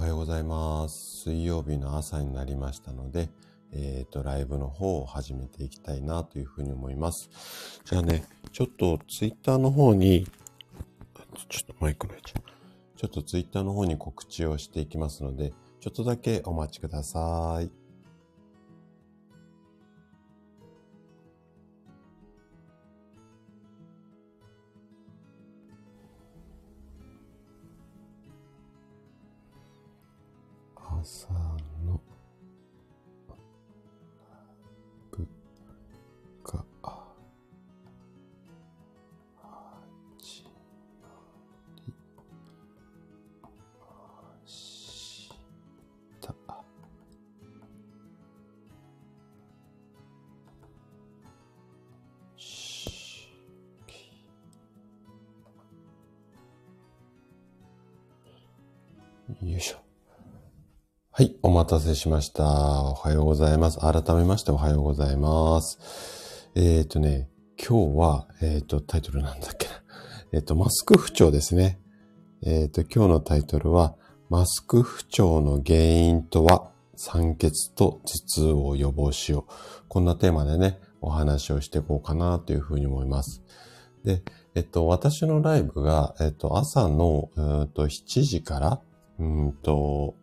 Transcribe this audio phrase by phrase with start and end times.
[0.00, 1.24] はようございます。
[1.24, 3.28] 水曜日の朝になりましたので、
[3.70, 7.28] えっ、と、ライブの方を始めていきたいなというふうに思います。
[7.84, 10.26] じゃあね、ちょっとツイッターの方に、
[11.50, 12.32] ちょっとマイクの位置。
[12.32, 17.79] ちょっとツイッターの方に告知をしていきますので、ちょっとだけお待ちください。
[61.90, 62.44] せしました。
[62.44, 63.80] おはようございます。
[63.80, 66.48] 改めましておはようございます。
[66.54, 69.72] えっ、ー、とね、今日は、えっ、ー、と、タイトルなんだっけな。
[70.32, 71.80] えっ、ー、と、マスク不調ですね。
[72.42, 73.96] えっ、と、今日のタイトルは、
[74.28, 79.52] マスク不調の原因とは、酸欠と頭痛を予防しよう。
[79.88, 83.42] こんなテーマでね、お話をしていこうかなというふうに思います。
[84.04, 84.22] で、
[84.54, 88.80] えっと、私のライブが、えっと、朝の、うんと7時から、
[89.18, 90.14] うんと、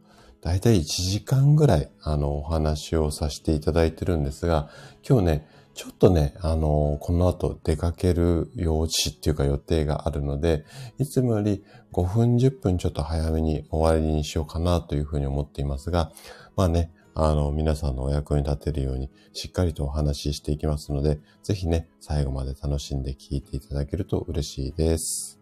[0.47, 4.69] だいたい1時間ぐらい、あの、お話をさせていただいてるんですが、
[5.07, 10.63] 今日ね、ちょっとね、あの、この後出かける用事っていうか予定があるので、
[10.99, 16.13] いつもより5分10分ちょっと早めに終わりにしようかなというふうに思っていますが、
[16.55, 25.41] まあね、あの、皆さんのお役に立てるようにしっかりとお話ししていきますので、ぜひね、最後まで楽しんで聞いていただけると嬉しいです。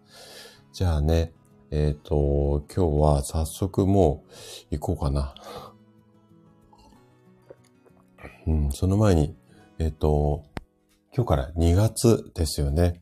[0.74, 1.32] じゃあね、
[1.72, 4.24] えっ、ー、と、今日は早速も
[4.72, 5.36] う行こうかな。
[8.48, 9.36] うん、その前に、
[9.80, 10.44] えっ、ー、と、
[11.16, 13.02] 今日から2月ですよね。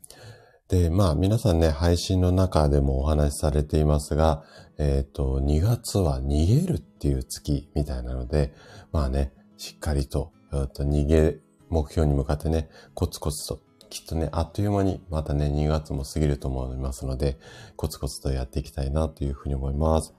[0.69, 4.43] で、まあ皆さんね、配信の中でもお話しされていますが、
[4.77, 8.53] えっ、ー、と、2月は逃げるっていう月みたいなので、
[8.91, 10.31] まあね、しっかりと、
[10.73, 11.37] と逃げ、
[11.69, 13.59] 目標に向かってね、コツコツと
[13.93, 17.37] きっとね、あっという間にまたね、2月も過ぎると思いますので、
[17.75, 20.15] コツコツとやっていきたいなというふうに思います。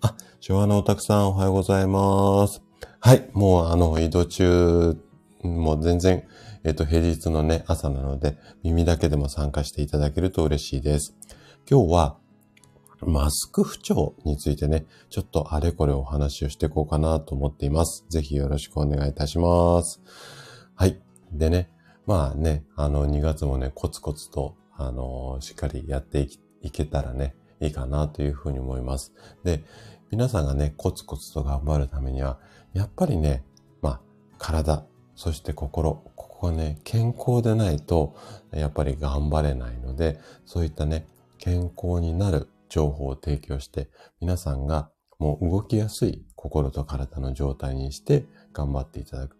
[0.00, 2.62] あ、昭和のおたくさんおはようございます。
[3.00, 4.96] はい、もうあの、移動中、
[5.42, 6.22] もう全然、
[6.62, 11.16] えっ、と、平日のね、朝なので、耳だけでも参加していただけると嬉しいです。
[11.68, 12.18] 今日は、
[13.00, 18.06] マスク不調についてね、ちょっとあれこれお話をしていこうかなと思っています。
[18.08, 20.00] ぜひよろしくお願いいたします。
[20.76, 21.00] はい。
[21.32, 21.70] でね、
[22.06, 29.12] まあね、あの、2月もね、コツコツと、あの、しっかりやっていいけたらね、いいかなというふうに思います。
[29.44, 29.64] で、
[30.10, 32.38] 皆さんがね、コツコツと頑張るためには、
[32.74, 33.44] やっぱりね、
[33.82, 34.00] まあ、
[34.38, 38.14] 体、そして心、ここがね、健康でないと、
[38.52, 41.06] やっぱり頑張れないので、そういったね、
[41.38, 43.88] 健康になる情報を提供して、
[44.20, 49.36] 皆さんがもう動きやすい心と体の状態にして頑張っていただく。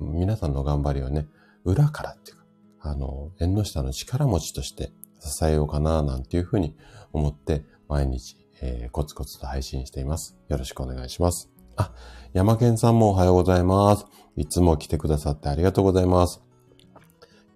[0.00, 1.28] 皆さんの頑張りをね、
[1.64, 2.44] 裏からっていうか、
[2.80, 6.74] あの、縁の下の力持ちとして支えようかな、なんていうふうに
[7.12, 10.36] 思って、毎日、えー、コツコツと配信しています。
[10.48, 11.50] よろしくお願いします。
[11.76, 11.92] あ、
[12.32, 14.06] 山健さんもおはようございます。
[14.36, 16.42] いつも来てくださってありがとうございます。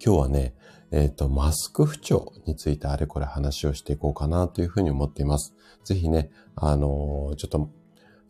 [0.03, 0.53] 今日はね、
[0.91, 5.53] えっ、ー、と、マスク不調についてあれこれ話をしていこうかなというふうに思っています。
[5.83, 7.69] ぜひね、あのー、ちょっと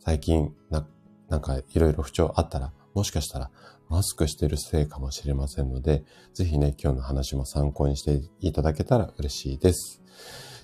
[0.00, 0.86] 最近な、
[1.28, 3.50] なんかいろいろ不調あったら、もしかしたら
[3.88, 10.02] マスクしてるせいかもしれませんので、ぜひね、今日の話も参考にしていただけたら嬉しいです。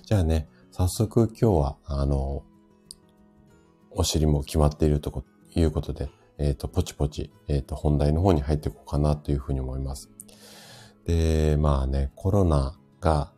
[0.03, 2.43] じゃあね、早速今日は、あの、
[3.91, 5.23] お尻も決まっていると
[5.55, 10.11] いうことで、えっ、ー、と、ポチポチ、えっ、ー、と、本題の方に入っていこうかなというふうに思います。
[11.05, 13.31] で、まあね、コロナが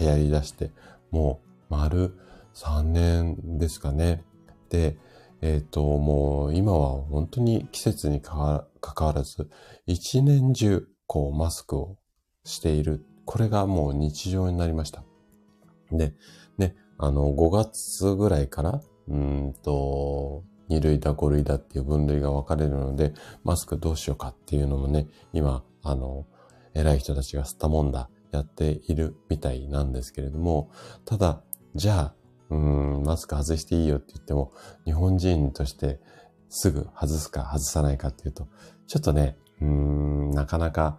[0.00, 0.72] 流行り出して、
[1.10, 1.40] も
[1.70, 2.18] う丸
[2.54, 4.24] 3年ですかね。
[4.68, 4.98] で、
[5.42, 9.48] えっ、ー、と、もう今は本当に季節にかかわらず、
[9.86, 11.96] 一年中、こう、マスクを
[12.44, 13.04] している。
[13.24, 15.04] これがもう日常になりました。
[15.92, 16.14] で、
[16.58, 23.12] ね、あの、5月ぐらいから、うんと、2類だ5類だっていう分類が分かれるので、
[23.42, 26.26] マスクどうしようかっていうのもね、今、あの、
[26.74, 30.70] 偉い人たちが吸ったもんだ、やっているみたいなんですけれども、
[31.04, 31.42] ただ、
[31.74, 32.14] じゃあ、
[32.50, 34.52] うん、マスク外していいよって言っても、
[34.84, 36.00] 日本人として
[36.48, 38.48] すぐ外すか外さないかっていうと、
[38.86, 40.98] ちょっとね、うん、なかなか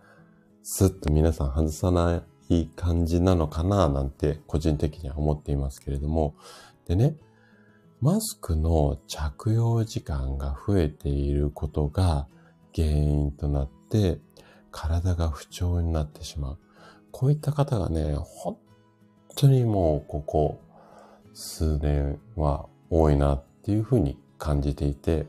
[0.64, 6.36] スッと皆さん外さない感じなのかななんて個人的には思っていますけれども、
[6.88, 7.16] でね、
[8.00, 12.28] マスクの着用時間が増えていることが
[12.74, 14.20] 原因となって
[14.72, 16.58] 体が不調になってしまう。
[17.12, 18.58] こういった方がね、本
[19.36, 20.62] 当にもうここ
[21.34, 25.28] 数年は多いなっていうふうに感じていて、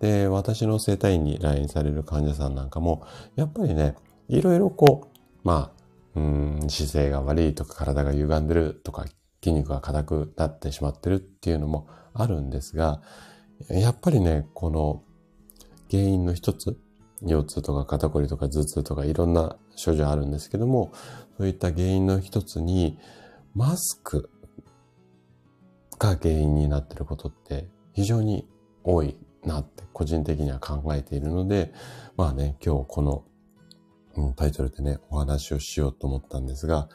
[0.00, 3.06] で、私の生体院に来院される患者さんなんかも、
[3.36, 3.94] やっぱりね、
[4.28, 5.82] いろいろこう、まあ、
[6.14, 9.06] うん、姿勢が悪いとか体が歪んでるとか
[9.42, 13.00] 筋肉が硬くなってしまってるっていうのもあるんですが、
[13.68, 15.02] やっぱりね、この
[15.90, 16.78] 原因の一つ、
[17.22, 20.92] 腰痛とか肩こりとか頭痛とかいろんな症状あるんですけども、
[21.38, 22.98] そういった原因の一つに、
[23.54, 24.30] マスク
[26.02, 28.48] が原因になっていることって非常に
[28.82, 31.72] 多いなって個人的には考えているので、
[32.16, 33.24] まあね、今日この、
[34.36, 36.88] タイトルでね、お話をしようと思ったんですが、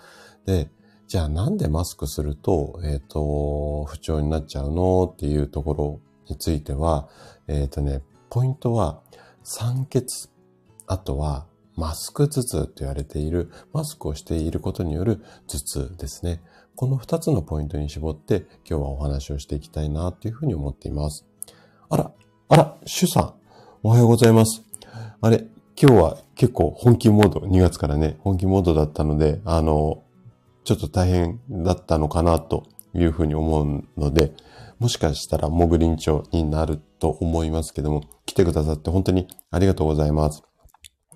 [0.46, 0.70] で、
[1.08, 7.08] じゃあなんでマスクすると、えっ、ー、と、不調になっちゃうのっていうところについては、
[7.48, 9.02] えっ、ー、とね、ポイントは
[9.44, 10.30] 酸欠、
[10.86, 16.42] あとはマスク頭痛と言われている、マスクをしていることによる頭痛ですね。
[16.78, 21.26] この二つのポイントに絞って今日はお話をしていきたいなというふうに思っています。
[21.90, 22.12] あら、
[22.50, 23.34] あら、シュさん、
[23.82, 24.62] おはようございます。
[25.20, 30.04] あれ、今日は結構本気モード、2月からね、本気モードだったので、あの、
[30.66, 34.34] ちょっと大変だったのかなというふうに思うので、
[34.78, 40.44] もしかしたらモグリンチョになると思いますけども、来てくださって本当にありがとうございます。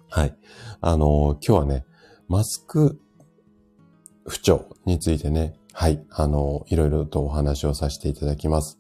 [0.10, 0.36] はい。
[0.81, 1.86] あの今日はね、
[2.28, 3.00] マスク
[4.25, 8.77] 不調についてね、はい、あのいろいろとお話をさせていただきます。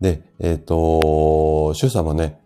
[0.00, 2.38] で、えっ、ー、と、シュさんもね、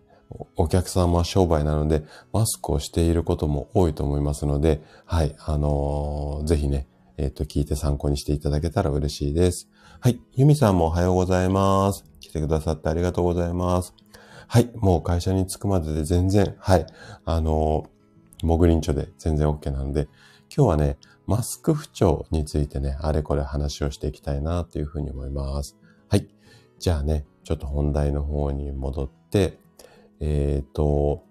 [0.55, 9.69] お客さんは商売なので、マスクをしていることも多いと思いますので、はい、あのぜひね、えっ、ー、と、聞いて参考にしていただけたら嬉しいです。
[9.99, 10.19] はい。
[10.33, 12.05] ユミさんもおはようございます。
[12.19, 13.93] 来てくださってありがとうございます。
[14.47, 14.71] はい。
[14.75, 16.85] もう会社に着くまでで全然、はい。
[17.25, 20.07] あのー、モグリンチョで全然 OK なので、
[20.53, 25.77] 今日はね、マスク不調についてね、あれこれ話をしていきたいなというふうに思います。
[26.09, 26.27] はい。
[26.77, 29.59] じゃあね、ちょっと本題の方に戻って、
[30.19, 31.23] えっ、ー、と、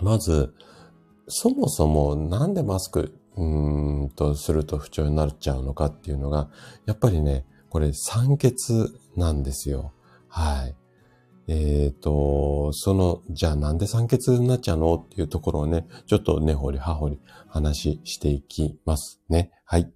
[0.00, 0.54] まず、
[1.26, 6.48] そもそもなんでマスクうんとすると不調になっちゃうのかっていうのが、
[6.86, 8.54] やっぱりね、これ酸欠
[9.16, 9.92] なんですよ。
[10.28, 10.76] はい。
[11.48, 14.94] えっ、ー、と、その、じゃあなんで酸欠になっちゃうの？
[14.94, 19.52] っていうところをね、ちょっと根掘り葉掘り話していきますね。
[19.64, 19.92] はい。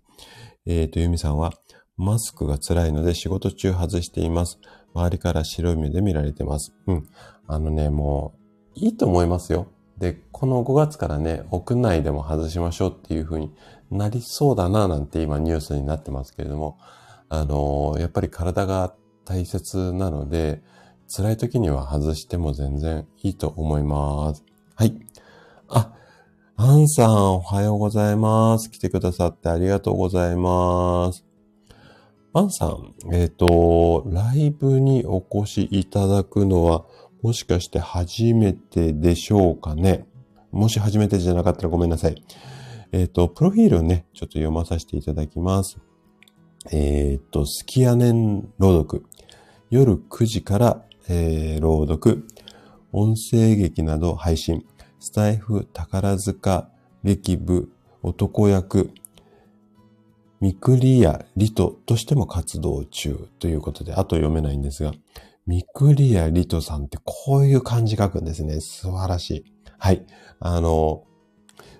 [0.66, 1.52] えっ、ー、と、ゆみさんは、
[1.96, 4.58] マスクが辛いので仕事中外しています。
[4.94, 6.72] 周りから白い目で見られてます。
[6.86, 7.08] うん。
[7.46, 8.34] あのね、も
[8.76, 9.66] う、いいと思いますよ。
[9.98, 13.52] で、この5月からね、屋内でも外しましょうっていう風に
[13.90, 16.78] なりそうだななんて今ニュースになってますけれども、
[17.28, 18.94] あのー、やっぱり体が
[19.26, 20.62] 大切なので、
[21.12, 24.44] 辛い時には外しても全然いいと思います。
[24.76, 24.94] はい。
[25.68, 25.92] あ、
[26.56, 28.70] アンさんおはようございます。
[28.70, 31.24] 来てくださってありがとうございます。
[32.32, 36.84] アンさん、えっ、ー、と、ライブにお越しいただくのは
[37.22, 40.06] もしかして初めてでしょうかね？
[40.52, 42.22] もし初めてじゃなかったらごめんなさい。
[42.92, 45.78] えっ、ー、と、プロフィールをね、ちょっと読まさせていただきます。
[46.70, 49.04] えっ、ー、と、スキヤネン朗読。
[49.70, 52.24] 夜9時から、えー、朗読。
[52.92, 54.64] 音声劇など配信。
[55.00, 56.70] スタイフ宝塚
[57.02, 57.72] 劇部
[58.04, 58.92] 男役。
[60.40, 64.92] ミクリアリトとしても活動中ということで、あと読めないんですが、
[65.48, 68.60] ミクリアリトさんってこういう漢字書くんですね。
[68.60, 69.44] 素晴らしい。
[69.78, 70.06] はい。
[70.38, 71.02] あの、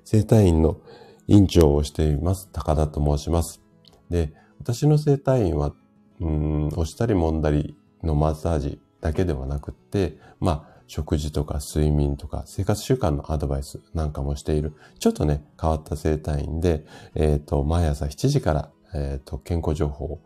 [0.03, 0.81] 生体院の
[1.29, 2.49] 院長をしています。
[2.53, 3.63] 高田と申します。
[4.11, 5.73] で、私の生体院は、
[6.19, 20.21] うん、押したり揉んだりのマッサージだけではなくって、まあ、食事とか睡眠とか生活習慣のアドバイスなんかもしている、ちょっとね、変わった生体院で、えっ、ー、と、毎朝7時から、えっ、ー、と、健康情報、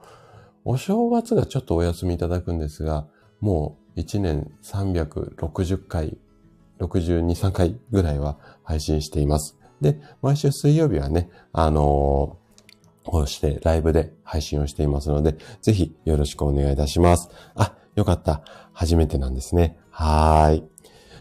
[0.64, 3.06] お正月がちょっとお休みいただくんですが、
[3.40, 6.16] もう1年360回、
[6.80, 9.58] 62、3回ぐらいは配信しています。
[9.82, 17.28] で、毎週水曜日はね、あのー、こうしてライブで配信をしていますので、ぜひよろしくお願いいたします。
[17.54, 18.42] あ、よかった。
[18.72, 19.78] 初めてなんですね。
[19.90, 20.64] はーい。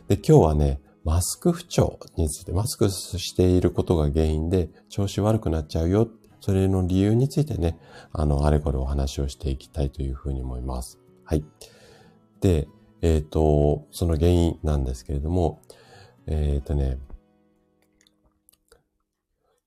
[0.08, 6.10] で、今日はね、マスク不調について、マスクしていることが原因で調子悪くなっちゃうよ。
[6.40, 7.78] それの理由についてね、
[8.12, 11.00] あの、あれこれお話をしていきたいというふうに思います。
[11.24, 11.46] はい。
[12.42, 12.68] で、
[13.02, 15.62] えっ、ー、と、その原因なんですけれども、
[16.26, 16.98] えっ、ー、とね、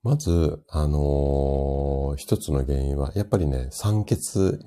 [0.07, 4.19] まず、あのー一つの原因は、やっぱりね、酸欠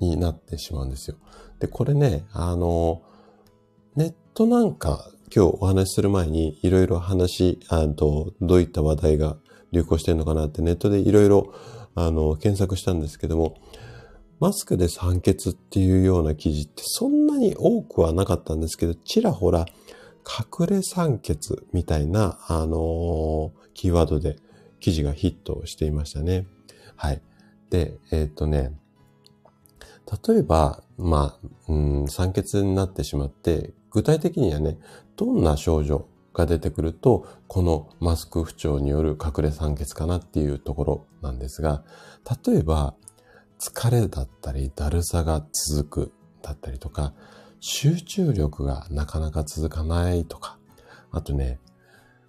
[0.01, 1.15] になってしまうんですよ。
[1.59, 9.37] で、これね、あのーネットなんか、今日お話しする前に、いろいろ話、あと、どういった話題が
[9.71, 11.53] 流行してるのかなってネットでいろいろ、
[11.95, 13.55] あの、検索したんですけども、
[14.41, 19.65] マスクで酸欠っていうような記事ってそんなに多くはなかったんですけど、ちらほら、
[20.59, 21.37] 隠れ酸欠
[21.71, 24.35] みたいな、あのーキーワードで
[24.79, 26.47] 記事がヒットしていましたね。
[26.95, 27.21] はい。
[27.69, 28.73] で、えーっとね、
[30.27, 34.77] 例えば、まあ、うん、酸欠になってしまって、具体的にはね、
[35.15, 41.83] どんな症状が出てくると、このマスク不調による隠れ酸欠かなっていうところなんですが、
[42.45, 42.95] 例えば、
[43.59, 47.13] 疲れだったり、だるさが続くだったりとか、
[47.59, 50.57] 集中力がなかなか続かないとか、
[51.11, 51.59] あとね、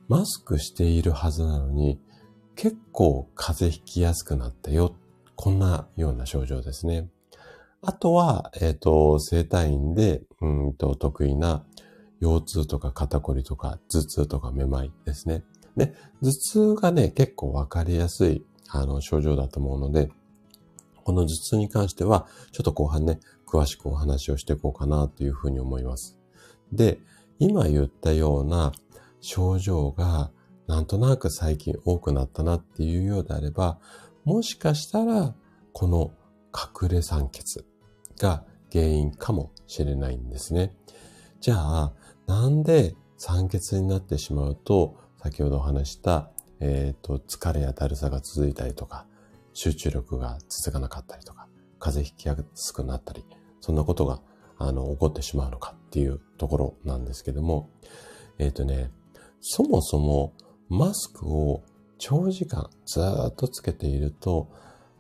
[0.08, 2.00] マスクしているはずなのに、
[2.60, 4.94] 結構風邪ひきやすくなったよ。
[5.34, 7.08] こんなような症状ですね。
[7.80, 11.64] あとは、えっ、と、生体院で、うんと、得意な
[12.20, 15.42] 腰痛とか肩こりとか頭痛とかめまいですね。
[15.74, 20.10] で、頭痛がね、結構わかりやすい、あの、症状だと思うので、
[21.02, 26.18] この頭痛に関しては、ちょっと後半ね、詳しくお話をしていこうかなというふうに思います。
[26.74, 27.00] で、
[27.38, 28.72] 今言ったような
[29.22, 30.30] 症状が、
[30.70, 33.80] なんとなく最近多くなったなっていうようであれば、
[34.24, 35.34] もしかしたら、
[35.72, 36.12] この
[36.54, 37.64] 隠れ酸欠
[38.20, 40.72] が原因かもしれないんですね。
[41.40, 41.92] じゃあ、
[42.28, 49.06] なんで酸欠になってしまうと、先ほどお話した、えっ、と、疲れやだるさが続いたりとか、
[49.52, 51.48] 集中力が続かなかったりとか、
[51.80, 53.24] 風邪ひきやすくなったり、
[53.60, 54.20] そんなことが、
[54.56, 57.70] あの、起こってしまうのかっていうところなんですけども、
[58.38, 58.92] えっ、とね、
[59.40, 60.32] そもそも
[60.70, 61.62] マスクを
[61.98, 64.48] 長時間ずっとつけていると、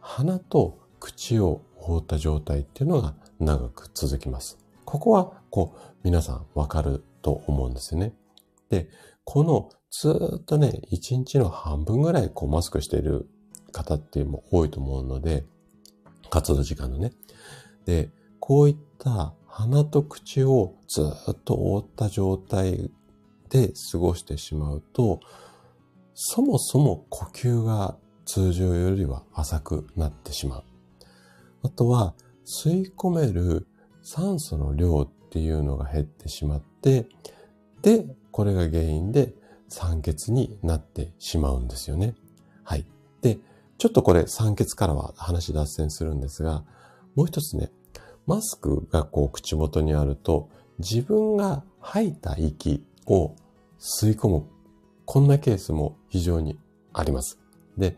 [0.00, 4.58] 鼻と口を覆った状態っていうのが長く続きます。
[4.84, 8.12] ここは、こう、皆さんわかると思うんですよね。
[8.68, 8.88] で、
[9.24, 13.28] このずっとね、一日の半分ぐらいこうマスクしている
[13.72, 15.44] 方っていうのも多いと思うので、
[16.30, 17.12] 活動時間のね。
[17.86, 18.10] で、
[18.40, 22.90] こういった鼻と口をずっと覆った状態
[23.48, 25.20] で過ごしてしまうと、
[26.22, 27.96] そもそも呼吸が
[28.26, 30.64] 通常よりは浅くなってしまう。
[31.62, 33.66] あとは、吸い込める
[34.02, 37.08] 酸素の量っていうのが減ってしまって、
[37.80, 39.32] で、これが原因で
[39.70, 42.14] 酸欠になってしまうんですよね。
[42.64, 42.84] はい。
[43.22, 43.38] で、
[43.78, 46.64] ちょっとこれ酸欠からは話脱線するんですが、
[47.14, 47.70] もう一つね、
[48.26, 50.50] マスクがこう口元にあると、
[50.80, 53.34] 自分が吐いた息を
[53.78, 54.44] 吸い込む、
[55.10, 56.56] こんなケースも非常に
[56.92, 57.40] あります。
[57.76, 57.96] で、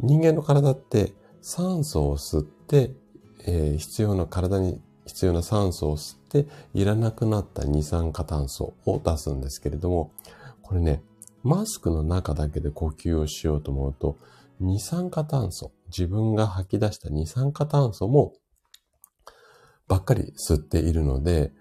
[0.00, 1.12] 人間の体って
[1.42, 2.94] 酸素を吸って、
[3.44, 10.10] えー必要な体に必要な酸素を吸っていらなくなった二酸化炭素を出すんですけれども、
[10.62, 11.02] これね、
[11.42, 14.16] マスクの中だけで呼吸をしようと思うと、
[14.58, 18.32] 二酸化炭素、自分が吐き出した二酸化炭素も
[19.86, 21.52] ばっかり吸っているので、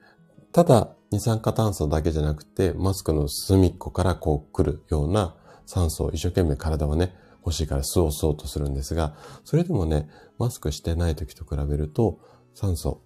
[0.54, 7.14] ただ二酸化炭素だけじゃなくて、マスクの隅っこからこう来るような酸素を一生懸命体はね、
[7.46, 9.14] 欲しいから吸おう吸おうとするんですが、
[9.44, 12.20] それでもね、マスクしてない時と比べると、
[12.54, 13.02] 酸素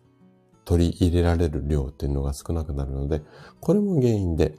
[0.65, 3.23] 取り入れられる量っていうのが少なくなるので、
[3.59, 4.57] これも原因で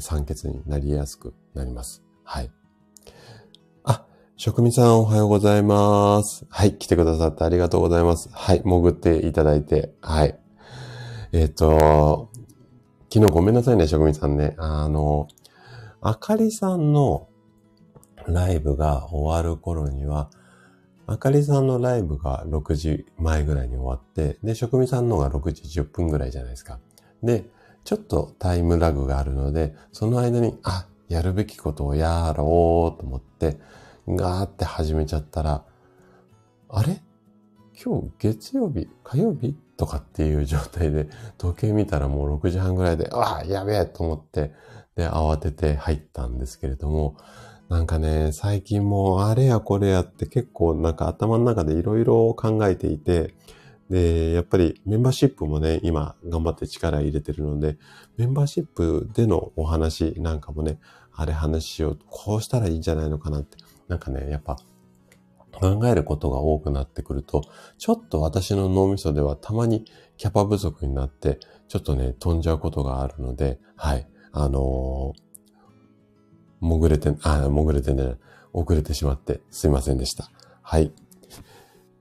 [0.00, 2.02] 酸欠になりやすくなります。
[2.24, 2.50] はい。
[3.84, 6.46] あ、職味さんおはようございます。
[6.48, 8.28] はい、来てくださってありがとうございます。
[8.32, 10.36] はい、潜っていただいて、はい。
[11.32, 12.27] えっ、と、
[13.10, 14.54] 昨日ごめんなさいね、職味さんね。
[14.58, 15.28] あの、
[16.02, 17.28] あかりさんの
[18.26, 20.30] ライブが終わる頃には、
[21.06, 26.80] あかりさんのライブが6時前ぐらいに終わって、で、職味さんのが6時10分ぐらいじゃないですか。
[27.22, 27.48] で、
[27.84, 33.58] ちょっとタイムラグがあるので、その間に、あ、やるべきことをやろうと思って、
[34.06, 35.64] ガーって始めちゃったら、
[36.68, 37.02] あれ？
[37.82, 38.86] 今日月曜日？
[39.02, 39.56] 火曜日？
[39.78, 41.08] とかっていう状態で、
[41.38, 44.52] 時計見たらもう6時半ぐらいで、ああ、やべえと思って、
[44.96, 47.16] で、慌てて入ったんですけれども、
[47.68, 53.34] なんかね、最近もうあれやこれやって結構なんか頭の中でいろいろ考えていて、
[53.88, 57.78] で、やっぱりメンバーシップもね、今頑張って力入れてるので、
[58.16, 60.80] メンバーシップでのお話なんかもね、
[61.14, 64.56] あれ話しよう、こうしたらいいんじゃないのかなって、なんかね、やっぱ
[65.58, 67.42] 考えることが多くなってくると、
[67.78, 69.84] ちょっと私の脳みそではたまに
[70.16, 74.06] キャパ不足になって、ちょっとね、飛んじゃうことがあるので、はい。
[74.32, 75.28] あのー
[76.60, 78.16] 潜れて、あ、潜れてね、
[78.52, 80.30] 遅れてしまってすいませんでした。
[80.62, 80.92] はい。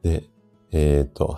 [0.02, 0.24] で、
[0.72, 1.38] えっ、と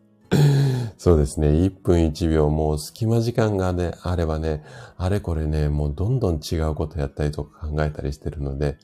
[0.98, 1.48] そうですね。
[1.48, 4.62] 1分1秒、もう隙間時間がね、あればね、
[4.96, 8.78] あれこれね、もうどんどん違うことやったりとか考えたりしてるので、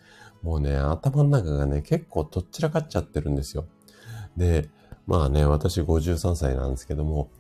[0.46, 3.66] もうね、頭の中がね、結構とっちらかっちゃってるんですよ。
[4.36, 4.68] で、
[5.04, 7.30] まあね、私53歳なんですけども、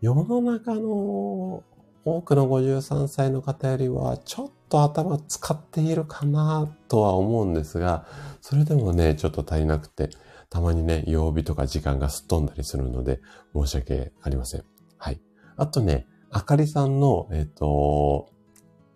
[0.00, 1.62] 世の中の
[2.04, 8.04] 多くの53歳の方よりは、ちょっと頭使っているかなとは思うんですが、
[8.40, 10.10] それでもね、ちょっと足りなくて、
[10.50, 13.20] たまにね、曜日とか時間がすっ飛んだりするので、
[13.54, 14.64] 申し訳ありません。
[14.98, 15.20] はい。
[15.56, 18.28] あとね、あかりさんの、えっ、ー、と、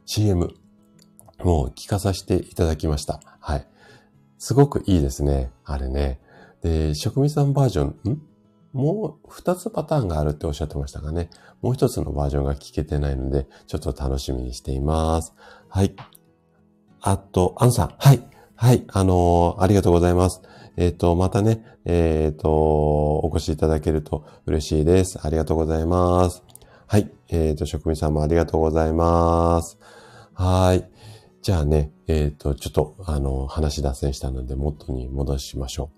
[0.07, 0.53] CM
[1.45, 3.21] もう聞かさせていただきました。
[3.41, 3.67] はい。
[4.39, 5.51] すごくいいですね。
[5.65, 6.21] あれね。
[6.63, 8.23] で、職味さんバージョン、ん？
[8.73, 11.29] もう二つパターンがあるっておっしゃってましたがね。
[11.61, 15.35] もう一つのバージョンが聞けてないので、ちょっと楽しみにしています。
[15.69, 15.95] はい。
[17.01, 17.95] あと、アンさん。
[17.99, 18.23] はい。
[18.55, 18.85] はい。
[18.89, 20.43] あのー、ありがとうございます。
[20.77, 25.19] えっ、ー、と、またね、えっ、ー、と、お越しいただけると嬉しいです。
[25.23, 26.43] ありがとうございます。
[26.87, 27.11] はい。
[27.29, 29.79] えっ、と、職人さんもありがとうございます。
[30.35, 30.89] はい。
[31.43, 35.91] じゃあね、えっ、と、ちょっと、あの、話脱線したので、元に戻しましょ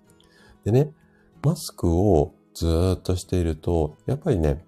[0.62, 0.64] う。
[0.64, 0.92] でね、
[1.42, 4.64] マスクをずっとしていると、やっぱりね、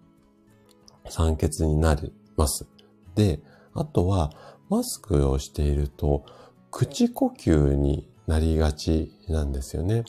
[1.08, 2.66] 酸欠になります。
[3.14, 3.40] で、
[3.72, 4.32] あとは、
[4.68, 6.24] マスクをしていると、
[6.72, 10.04] 口呼吸になりがちなんですよね。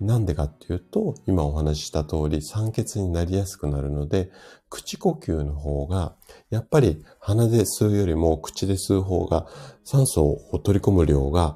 [0.00, 4.30] なんでかっていうと、今お話しした通り酸欠になりやすくなるので、
[4.68, 6.16] 口呼吸の方が、
[6.50, 9.46] やっぱり鼻で吸うよりも口で吸う方が
[9.86, 11.54] 酸素を取り込む量が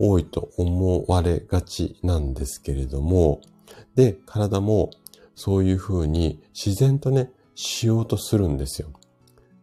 [0.00, 3.40] 多いと思われがちなんですけれども、
[3.94, 4.90] で、体も
[5.36, 8.90] そういう風に自然とね、しようとするんですよ。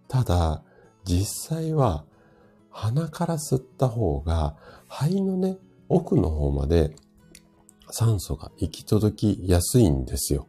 [0.08, 0.64] ただ、
[1.04, 2.06] 実際は
[2.70, 4.56] 鼻から吸った方が
[4.88, 5.58] 肺のね、
[5.90, 6.96] 奥の方まで
[7.90, 10.48] 酸素が行き届きやすいんですよ。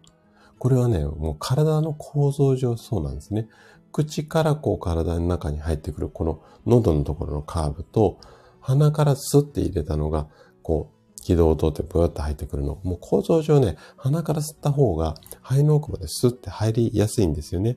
[0.60, 3.48] これはね、もう体の構造上そうなんですね。
[3.92, 8.18] 口からこう体の中に入ってくるこの喉のところのカーブと
[8.60, 10.28] 鼻からスッて入れたのが
[10.62, 12.78] こう軌道を通ってブーッと入ってくるの。
[12.84, 17.76] もう構造上ね、鼻から吸った方が肺の奥までスッて入りやすいんですよね。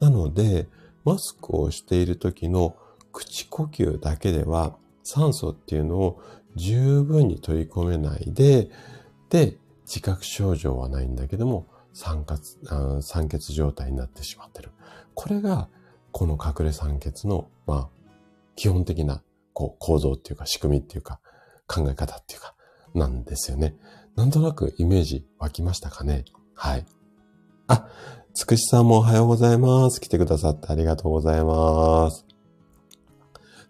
[0.00, 0.66] なので、
[1.04, 2.74] マスクをしている時の
[3.12, 6.22] 口呼吸だけでは酸素っていうのを
[6.56, 8.70] 十分に取り込めないで、
[9.28, 11.66] で、自覚症状はないんだけども、
[11.98, 12.58] 酸欠、
[13.00, 14.70] 酸欠状態になってしまってる。
[15.14, 15.70] これが、
[16.12, 17.88] この隠れ酸欠の、まあ、
[18.54, 19.22] 基本的な、
[19.54, 21.20] こう、構造っていうか、仕組みっていうか、
[21.66, 22.54] 考え方っていうか、
[22.94, 23.74] なんですよね。
[24.14, 26.26] なんとなくイメージ湧きましたかね？
[26.54, 26.84] はい。
[27.66, 27.88] あ、
[28.34, 29.98] つくしさんもおはようございます。
[29.98, 32.26] 来てくださってありがとうございます。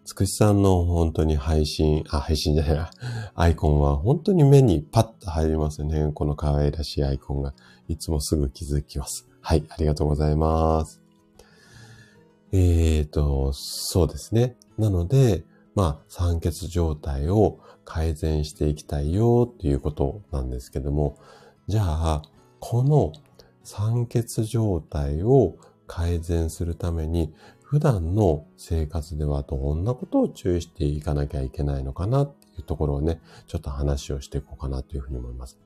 [0.04, 2.90] つくしさんの本当に配信、あ、配信じゃないな、
[3.34, 6.10] アイコンは本当に目にパッと入りますね。
[6.12, 7.54] この可愛らしいアイコンが。
[7.88, 9.28] いつもすぐ気づきます。
[9.40, 11.00] はい、ありがとうございます。
[12.52, 14.56] えーと、そうですね。
[14.78, 15.44] なので、
[15.74, 21.18] まあ、酸欠状態を改善していきたいよっていうことなんですけども、
[21.68, 22.22] じゃあ、
[22.60, 23.12] この
[23.62, 35.58] 酸欠状態を改善するために普段の生活ではどんなことを注意していかなきゃいけないのかなっていうところをね、ちょっと話をしていこうかなというふうに思います。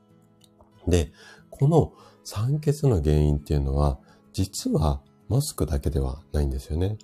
[0.88, 1.12] で、
[1.50, 1.92] この
[2.33, 3.99] 酸欠の原因っていうのは、
[4.33, 6.97] 実はマスクだけではないんですよね。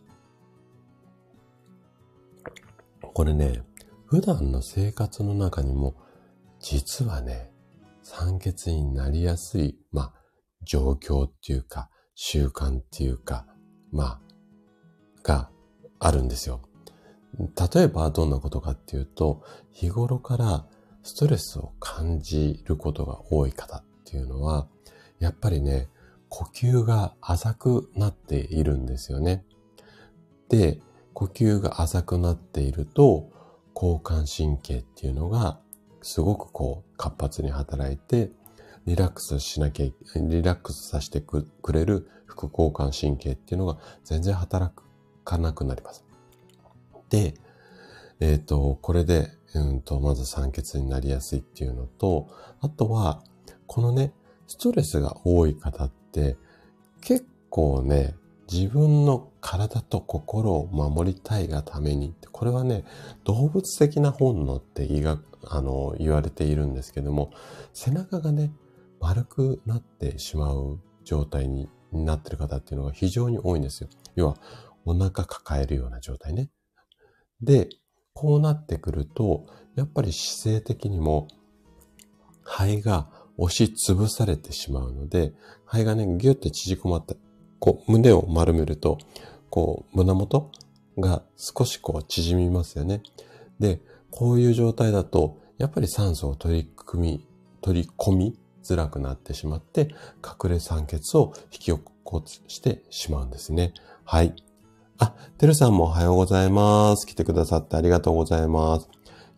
[3.12, 3.64] これね、
[4.04, 5.96] 普段の生活の中にも、
[6.60, 7.50] 実はね、
[8.04, 10.14] 酸欠になりやすい、まあ、
[10.62, 13.48] 状況っていうか、習慣っていうか、
[13.90, 14.20] まあ、
[15.24, 15.50] が
[15.98, 16.62] あるんですよ。
[17.74, 20.66] 例えばどんなことかっていうと、日頃から
[21.02, 24.68] ストレスを感じることが多い方っていうのは、
[25.18, 25.88] やっぱりね、
[26.28, 29.44] 呼吸が浅くなっているんですよね。
[30.48, 30.80] で、
[31.14, 33.30] 呼吸が浅くなっていると、
[33.74, 35.58] 交感神経っていうのが
[36.02, 38.30] すごくこう活発に働いて、
[38.86, 44.72] リラックスしなきゃ、リラックスさせてくれる副交感神経っていうのが全然働
[45.24, 46.04] かなくなります。
[47.10, 47.34] で、
[48.20, 52.28] えっ、ー、と、これで、うんと、まず酸欠になりやすいっていうのと、
[52.60, 53.22] あとは、
[53.66, 54.12] このね、
[54.46, 56.36] ストレスが多い方って、
[57.00, 58.14] 結構ね、
[58.50, 62.84] 自分の体と心を守りたいがために、これはね、
[63.24, 67.32] 動物的な本能って医学、あの、言われているんですけども、
[67.72, 68.52] 背中がね、
[69.00, 73.88] 丸くなってしまう状態になってる方っていうのが非常に多いんですよ。
[74.14, 74.36] 要は、
[74.84, 76.48] お腹抱えるような状態ね。
[77.42, 77.68] で、
[78.14, 81.28] こうなってくると、やっぱり姿勢的にも
[82.42, 85.32] 肺が押し潰されてしまうので、
[85.64, 87.14] 肺がね、ギュッて縮こまった、
[87.58, 88.98] こう、胸を丸めると、
[89.50, 90.50] こう、胸元
[90.98, 93.02] が少しこう縮みますよね。
[93.58, 97.26] で、こういう状態だと、やっぱり酸素を取り組み、
[97.60, 99.94] 取り込みづらくなってしまって、
[100.24, 103.74] 隠れ酸欠を引き起こしてしまうんですね。
[104.04, 104.34] はい。
[104.98, 107.06] あ、てるさんもおはようございます。
[107.06, 108.88] 来てくださってありがとうございます。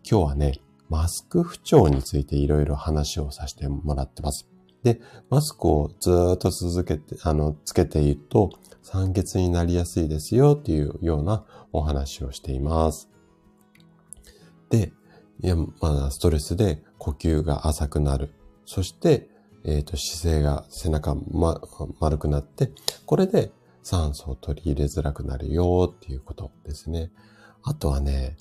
[0.09, 4.47] 今日はね、マスク不調についていろいろ話をさせてもらってます。
[4.83, 8.49] で、マスクをずっと続けて、あの、つけていると
[8.81, 13.09] 酸欠になりやすいですよっていうようなお話をしています。
[14.69, 14.91] で、
[15.41, 15.67] いや、ま
[16.07, 18.33] あ、ストレスで呼吸が浅くなる。
[18.65, 19.29] そして、
[19.63, 21.61] えっ、ー、と、姿勢が背中、ま、
[21.99, 22.71] 丸くなって、
[23.05, 23.51] これで
[23.83, 27.11] 酸素を取り入れづらくなるよっていうことですね。
[27.63, 28.37] あとはね、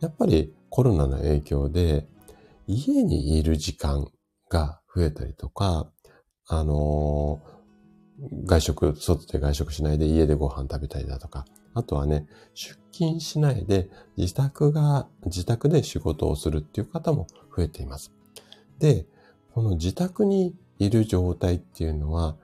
[0.00, 2.06] やっぱりコロナの影響で、
[2.66, 4.10] 家にいる時間
[4.50, 5.90] が増えたりとか、
[6.46, 17.26] あのー、外食、外で外食しないで家でご飯食べたりだとか、あとはね、出勤しないで自宅が、自宅で仕事をするっていう方も
[17.56, 18.12] 増えています。
[18.78, 19.06] で、
[19.52, 22.36] この自宅にいる状態っていうのは、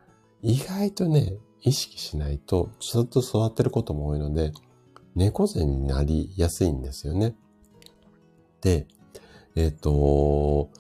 [0.42, 4.52] 意外とね、意識しないと、ずっと座ってることも多いので、
[5.14, 7.34] 猫背になりやすいんですよね。
[8.64, 8.86] で、
[9.56, 10.70] えっ、と、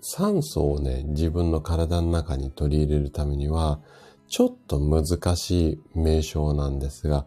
[0.00, 3.80] 酸素をね、自分の体の中に取り入れるためには、
[4.28, 7.26] ちょっと難しい名称なんですが、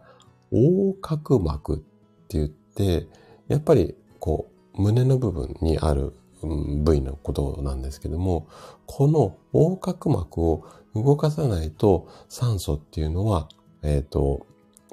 [0.50, 3.06] 横隔膜って言って、
[3.48, 8.48] やっぱりこう、胸の部分にある部位のことなんですけども、
[8.86, 13.48] この横隔膜を動かさないと酸素っていうのは、
[13.82, 14.46] えっ、ー、と、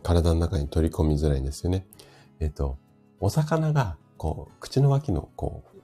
[0.03, 1.87] 体の中に取り込みづらいんですよね。
[2.39, 2.77] えっ、ー、と、
[3.19, 5.75] お魚がこう、口の脇の、こう、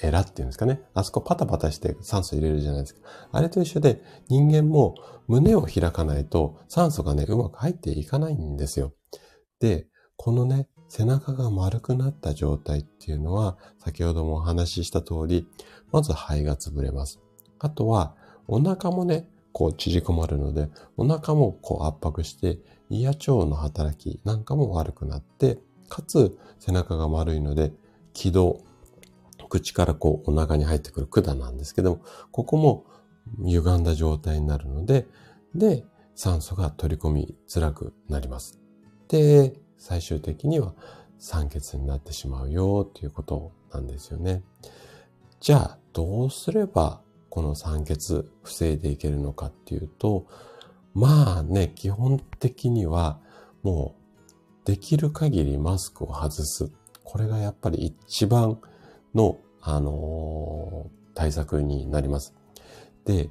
[0.00, 0.80] エラっていうんですかね。
[0.94, 3.00] あそこパタパタして酸素入れるじゃないですか。
[3.32, 4.94] あれと一緒で人間も
[5.26, 8.92] 胸を開かないと酸素がね、うまく入っていかないんですよ。
[9.60, 15.46] で、このね、背中が丸くなった状態っていうのは、先ほどもお話しした通り、
[15.92, 17.20] まず肺が潰れます。
[17.58, 18.14] あとは、
[18.46, 27.72] お腹もね、こう縮こまるので、お腹もこう圧迫して、胃や腸の働きなんかも悪くなって、かつ背中が丸いので、
[28.12, 28.60] 気道、
[29.48, 32.84] 口からこうお腹に入ってくる管なんですけども、ここも
[33.44, 35.06] 歪んだ状態になるので、
[35.54, 38.58] で、酸素が取り込みづらくなります。
[39.08, 40.74] で、最終的には
[41.18, 44.42] 酸欠になってしまうよっていうことなんですよね。
[45.40, 50.26] じゃあ、どうすればこの酸欠防いでいけるのかっていうと、
[50.94, 53.20] まあね、基本的には
[53.62, 53.97] もう
[54.68, 56.70] できる限りマスクを外す。
[57.02, 58.60] これがやっぱり一番
[59.14, 62.34] の、あのー、対策になります。
[63.06, 63.30] で、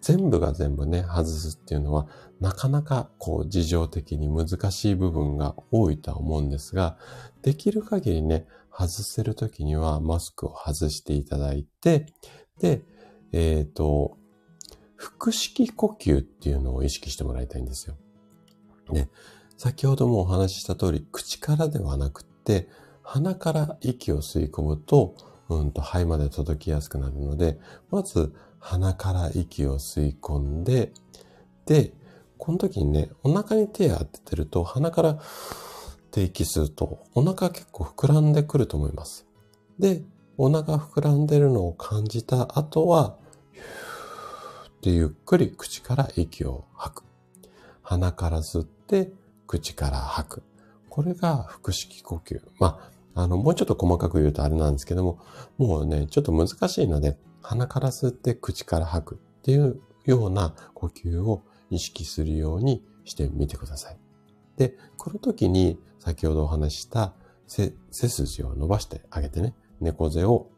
[0.00, 2.08] 全部が全部ね、外すっていうのは、
[2.40, 6.96] なかなかこう事情的に難しい部分が多いとは思うんですが、
[7.42, 12.06] できる限りね、外せるときにはマスクを外していただいて、
[12.58, 12.80] で、
[13.32, 14.16] えっ、ー、と、
[14.96, 17.98] 腹式呼吸っていうのを意識してもらいたいんですよ。
[18.90, 19.10] で、
[19.56, 22.68] 先ほどもお話しした通り、口からではなくって、
[23.02, 25.14] 鼻から息を吸い込むと、
[25.48, 27.58] うんと肺まで届きやすくなるので、
[27.90, 30.92] まず鼻から息を吸い込んで、
[31.66, 31.92] で、
[32.38, 35.20] この時にね、お腹に手を当ててると、鼻からっ
[36.10, 39.26] て息すると、お腹結構膨らんでくると思います。
[39.78, 40.02] で、
[40.38, 43.16] お腹膨らんでるのを感じた後は、
[44.80, 47.04] でゆっくり口から息を吐く。
[47.82, 49.12] 鼻から吸って、
[49.52, 50.42] 口から吐く。
[50.88, 52.40] これが腹式呼吸。
[52.58, 55.18] まあ、あの、もうちょっと細かく言うとあれなんですけども、
[55.58, 63.98] もうね、ちょっと難しいので、鼻から吸って口から吐くっていうような呼吸を意識するようにしてみてください。
[64.56, 67.12] で、この時に先ほどお話した
[67.46, 70.48] 背筋を伸ばしてあげてね、猫背を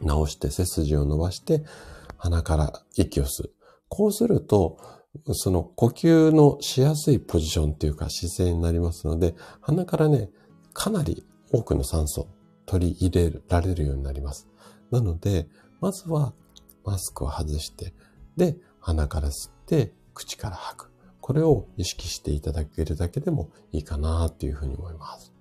[0.00, 1.64] 直して背筋を伸ばして
[2.18, 3.52] 鼻から息を吸う。
[3.88, 4.78] こうすると、
[5.34, 10.30] その呼吸のしやすいポジションっていうか姿勢になりますので、鼻からね、
[10.72, 12.28] かなり多くの酸素
[12.66, 14.48] 取り入れられるようになります。
[14.90, 15.48] なので、
[15.80, 16.32] まずは
[16.84, 17.92] マスクを外して、
[18.36, 20.92] で、鼻から吸って、口から吐く。
[21.20, 25.32] これを意識していただけるだけでもいいかなっていうふうに思います。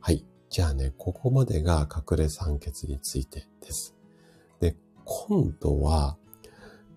[0.00, 0.24] はい。
[0.48, 3.94] じゃあね、ここまでが隠れ酸欠についてです。
[4.60, 6.16] で、今度は、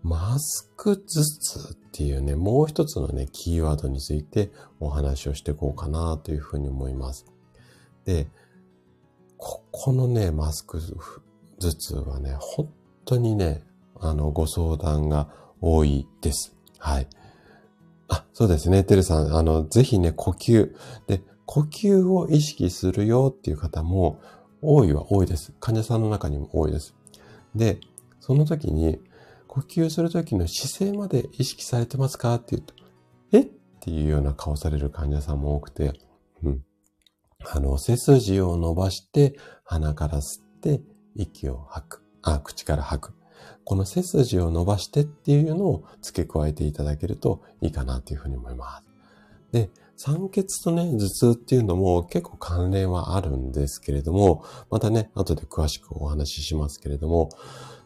[0.04, 7.26] マスク頭痛っていうね、もう一つのね、キーワードについてお話をしていこうかなというふうに思います。
[8.06, 8.28] で、
[9.38, 10.80] ここのね、マスク
[11.60, 12.70] 頭痛はね、本
[13.06, 13.64] 当にね、
[14.00, 15.30] あの、ご相談が
[15.62, 16.56] 多いです。
[16.80, 17.08] はい。
[18.08, 18.84] あ、そうですね。
[18.84, 20.74] てるさん、あの、ぜひね、呼吸。
[21.08, 24.20] で、呼吸を意識するよっていう方も
[24.62, 25.54] 多いは多いです。
[25.60, 26.96] 患者さんの中にも多いです。
[27.56, 27.80] で、
[28.20, 29.00] その時に、
[29.54, 32.36] 呼吸する時の姿勢まで意識されてますか？
[32.36, 32.74] って言うと、
[33.34, 33.42] え？
[33.42, 33.46] っ
[33.82, 35.92] ていうような顔される患者さんも多くて、
[36.42, 36.64] うん。
[37.44, 39.36] あの、背筋を伸ばして、
[39.66, 40.80] 鼻から吸って、
[41.18, 42.04] 息を吐く。
[42.22, 43.14] あ、口から吐く。
[43.66, 48.84] この背筋を伸ばしてっていうのを付け加えていただけるといいかなというふうに思います。
[49.52, 57.28] で、酸欠とね、頭痛っていうのも結構関連はあるんですけれども、またね、後で詳しくお話ししますけれども、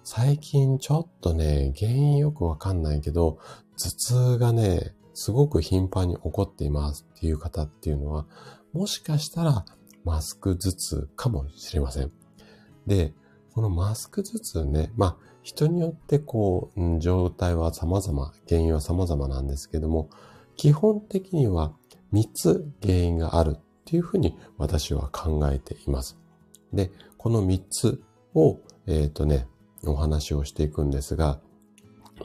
[0.08, 3.40] 最近ちょっとね、原因よくわかんないけど、
[3.76, 8.28] 頭痛がね、すごく頻繁に起こっていますっていう方っていうのは、
[8.72, 9.66] もしかしたら
[10.04, 12.12] マスク頭痛かもしれません。
[12.86, 13.16] で、
[13.56, 20.12] このマスク頭痛ね、まあ、人によってこう、状態は様々、原因は様々なんですけども、
[20.56, 21.74] 基本的には
[22.14, 26.16] 3つ原因があるっていうふうに私は考えています。
[26.72, 28.04] で、この3つ
[28.36, 29.48] を、えっ、ー、とね、
[29.90, 31.40] お話をしていくんですが、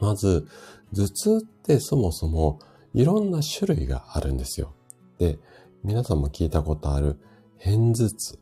[0.00, 0.46] まず、
[0.94, 2.58] 頭痛ってそもそも
[2.94, 4.74] いろんな種類があるんですよ。
[5.18, 5.38] で、
[5.84, 7.16] 皆さんも聞いたことある
[7.58, 8.38] 片頭痛、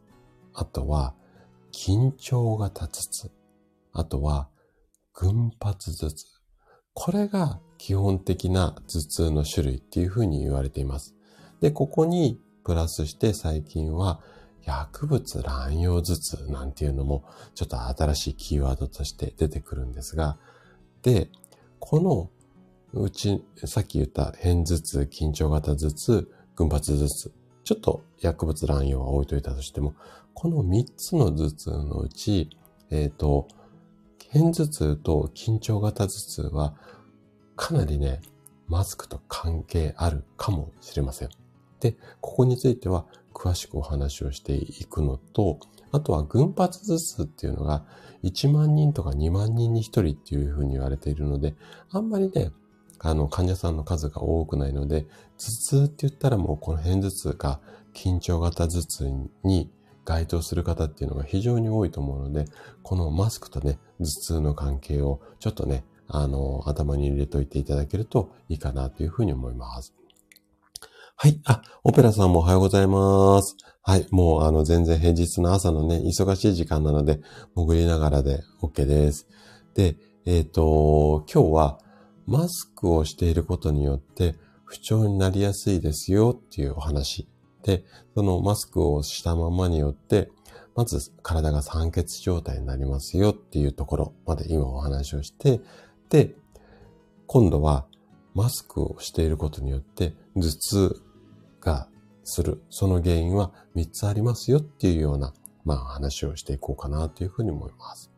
[0.55, 1.15] あとは
[1.73, 3.31] 緊張型頭痛、
[3.93, 4.49] あとは
[5.15, 6.27] 群発頭痛。
[6.95, 11.15] これが基本的な頭痛の種類っていうふうに言われています。
[11.61, 14.21] で、ここにプラスして最近は
[14.69, 20.37] 薬物乱用頭痛なんていうのもちょっと新しいキーワードとして出てくるんですが、
[21.03, 21.31] で、
[21.79, 22.31] この
[22.93, 27.33] うち、さっき言った片頭痛、緊張型頭痛、群発頭痛。
[27.65, 29.95] ちょっと薬物乱用は置いといたとしても、
[30.35, 32.51] この3つの頭痛のうち、
[32.91, 33.49] えっ、ー、と、
[34.33, 36.75] 片頭痛と緊張型頭痛は
[37.57, 38.21] かなりね、
[38.67, 41.31] マスクと関係あるかもしれません。
[41.81, 45.59] で、ここについては詳しくお話をしていくのと、
[45.93, 47.85] あとは群発頭痛っていうのが
[48.25, 51.55] 1万人とか2万人に1人っていうふうに言われているので、
[51.91, 52.53] あんまりね、
[53.01, 55.07] あの、患者さんの数が多くないので、
[55.39, 57.61] 頭痛って言ったらもうこの片頭痛か
[57.95, 59.13] 緊張型頭痛
[59.45, 59.71] に
[60.05, 62.47] 該当する方っていうのが非常に多いと思うので、
[62.83, 69.95] このマスクとね、頭痛の関係をちょっとね、あの、頭に入れといていただけるといいかなというふうに思います。
[71.21, 71.41] はい。
[71.47, 73.57] あ、オペラさんもおはようございます。
[73.83, 74.07] はい。
[74.13, 77.19] もう、あの、全然平日の朝のね、忙しい時間なので、
[77.57, 79.27] 潜りながらで OK です。
[79.75, 81.81] で、えっ、ー、と、今日は、
[82.29, 87.27] マスクをしていることによって不調になりやすいですよっていうお話。
[87.65, 90.31] で、そのマスクをしたままによって、
[90.77, 95.61] まず体が酸欠状態になりますよっていうところまで今お話をして、
[96.11, 96.37] で、
[97.27, 97.87] 今度は
[98.35, 101.03] マスクをしていることによって頭痛
[101.69, 101.89] が
[102.25, 102.63] する。
[102.71, 108.11] その原因は3つありますよっていうような、まあ話をしていこうかなというふうに思います。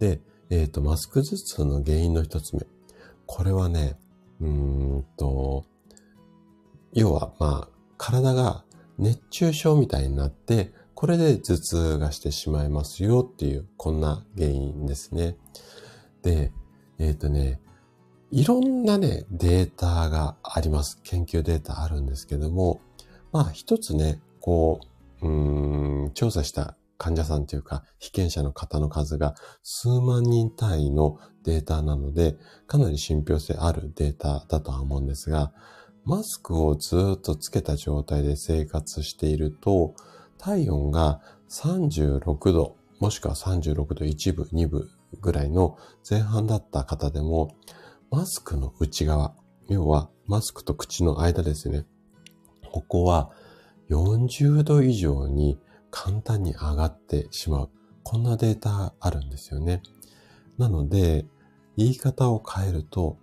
[0.00, 0.20] で、
[0.50, 2.66] えっ、ー、と、マスク頭痛の原因の一つ目。
[3.26, 3.96] これはね、
[4.40, 5.64] うんと、
[6.92, 8.64] 要は、まあ、体が
[8.98, 15.36] 熱中症みたいになって、これで頭痛がしてしまいますよっていう、こんな原因ですね。
[16.22, 16.52] で、
[16.98, 17.60] えっ、ー、とね、
[18.32, 21.00] いろんなね、データがあります。
[21.04, 22.80] 研究データあるんですけども、
[23.30, 24.80] まあ一つね、こ
[25.22, 32.36] う、うん、調査した患者さんというか、被験者の方の数が数万人単位のデータなので、
[32.66, 35.52] かなり信憑性あるデータだとは思うんですが、
[36.04, 39.94] マスクをずっとつけた状態で生活していると、
[40.38, 47.54] 体温が36度、もしくは36度1分、2分ぐらいの前半だった方でも、
[48.10, 49.34] マスクの内側、
[49.68, 51.86] 要はマスクと口の間ですね。
[52.72, 53.30] ここは
[53.90, 55.58] 40度以上に
[55.90, 57.70] 簡単に上がってしまう。
[58.02, 59.82] こんなデータあるんですよね。
[60.58, 61.26] なので、
[61.76, 63.18] 言い方を変えると、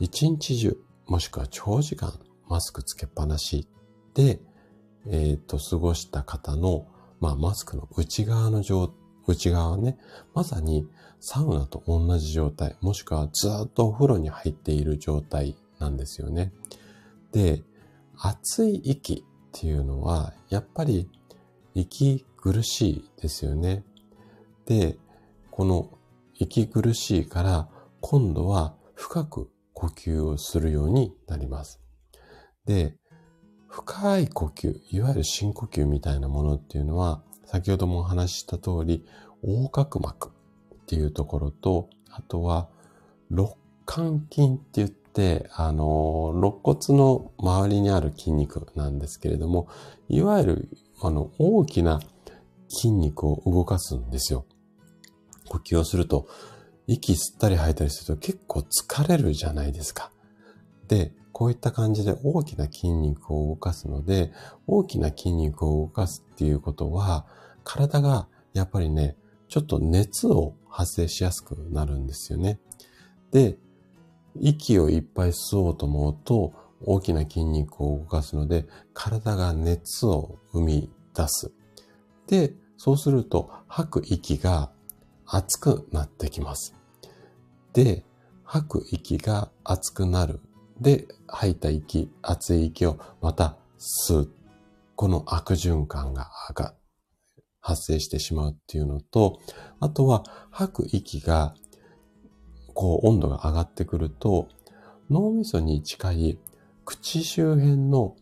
[0.00, 2.12] 一日中、もしくは長時間
[2.48, 3.68] マスクつけっぱなし
[4.14, 4.40] で、
[5.06, 6.86] えっ、ー、と、過ごした方の、
[7.20, 8.92] まあ、マスクの内側の状、
[9.26, 9.98] 内側はね、
[10.34, 10.86] まさに
[11.26, 16.52] サウナと同じ状態、もしくはずっとお風呂に入っている状態なんですよね。
[17.32, 17.62] で、
[18.18, 21.08] 暑い息っていうのは、やっぱり
[21.72, 23.86] 息苦しいですよね。
[24.66, 24.98] で、
[25.50, 25.98] この
[26.34, 27.70] 息苦しいから
[28.02, 31.80] 今度は深く呼吸をするようになります。
[32.66, 32.98] で、
[33.68, 39.06] 深い呼吸、いわゆる深呼吸みたいなものっていうのは、先ほどもお話しした通り、
[39.42, 40.33] 横隔膜
[40.84, 42.68] っていうところと、あとは、
[43.30, 49.66] 肋間筋って言って、あの、肋骨の周りにある筋肉なんですけれども、
[50.08, 50.68] いわゆる、
[51.00, 52.00] あの、大きな
[52.68, 54.44] 筋肉を動かすんですよ。
[55.48, 56.28] 呼吸をすると、
[56.86, 60.10] 息吸ったり吐いたりすると結構疲れるじゃないですか。
[60.88, 64.32] で、こういった感じで大きな筋肉を動かすので、
[64.66, 67.26] 大きな筋肉を動かすっていうことは、
[67.64, 69.16] 体がやっぱりね、
[69.54, 72.58] ちょっと熱を発生しやすくなるんですよね。
[73.30, 73.56] で、
[74.34, 76.52] 息をいっぱい吸おうと思うと、
[76.84, 81.52] 大きな筋肉を動かすので、体が熱を生み出す。
[82.26, 84.72] で、そうすると吐く息が
[85.24, 86.74] 熱くなってきます。
[87.72, 88.04] で、
[88.42, 90.40] 吐く息が熱くなる。
[90.80, 94.32] で、吐いた息、熱い息をまた吸う。
[94.96, 96.74] この悪循環が上がっ
[97.66, 99.40] 発生してしまうっていうのと、
[99.80, 101.54] あとは吐く息が、
[102.74, 104.48] こう温度が上がってくると、
[105.08, 106.38] 脳みそに近い
[106.84, 108.16] 口周辺の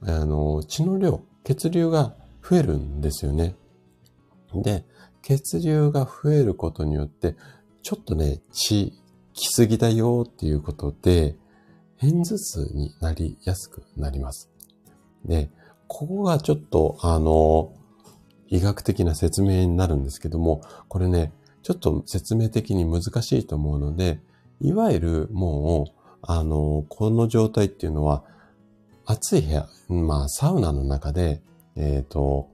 [0.00, 3.54] あの血の量、血流が増えるんですよね。
[4.52, 4.84] で、
[5.22, 7.36] 血流が増えることによって、
[7.82, 8.92] ちょっとね、血
[9.32, 11.36] 来すぎだよっていうことで、
[12.00, 14.50] 片頭痛になりやすくなります。
[15.24, 15.50] で、
[15.86, 17.72] ここがちょっと、あの、
[18.48, 21.32] 医学的な説明になるんですけども、これね、
[21.62, 24.20] ちょっと説明的に難しいと思うので、
[24.60, 28.24] いわゆるもう、あの、この状態っていうのは、
[29.04, 31.40] 暑い部屋、まあ、サウナの中で、
[31.76, 32.50] えっ、ー、と、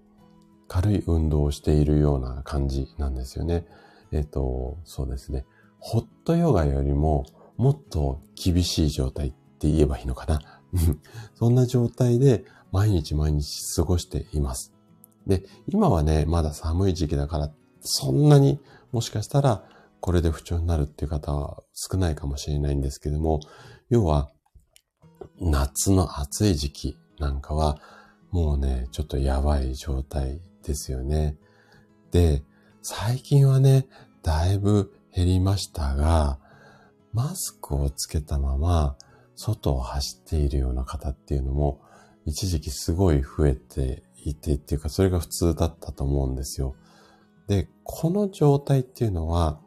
[0.68, 3.66] 軽い運動をしているような感じなんですよね。
[4.12, 5.44] えっ、ー、と、そうですね。
[5.78, 7.26] ホットヨガよりも
[7.56, 10.40] もっと厳しい状態って言えばいいのかな。
[11.34, 14.73] そんな状態で毎日毎日過ごしています。
[15.26, 18.60] で、今はね、まだ寒い時期だから、そんなに
[18.92, 19.64] もしかしたら
[20.00, 23.40] これで不調になるっていう方は少ないかもしれないんですけども、
[23.88, 24.30] 要は
[25.40, 27.78] 夏の暑い時期なんかは
[28.30, 31.36] もうね、ちょっとやばい状態ですよね。
[32.10, 32.42] で、
[32.82, 33.86] 最近はね、
[34.22, 36.38] だいぶ減りましたが、
[37.12, 38.96] マスクをつけたまま
[39.36, 41.80] 外を走っているような方っていうのも
[42.26, 46.74] 一時期すごい増えていてっていうかそれが普通だったと思うんですよ。
[47.46, 49.60] で、この状態っていうのは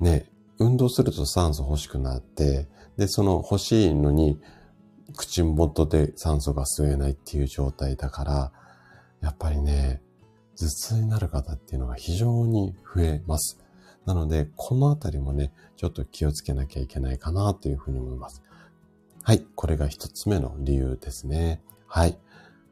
[0.00, 4.40] ね、運動すると酸素欲しくなって、で、その欲しいのに
[5.16, 8.52] 口元で酸素が吸えないっていう状態だから、
[9.20, 10.02] やっぱりね、
[10.56, 13.58] 頭痛になる方っていうのが非常に増えます。
[14.06, 18.42] なので、このあたりもね、ちょっと気をつけなきゃいけないかなというふうに思います。
[19.22, 19.46] はい。
[19.54, 21.62] これが一つ目の理由ですね。
[21.86, 22.18] はい。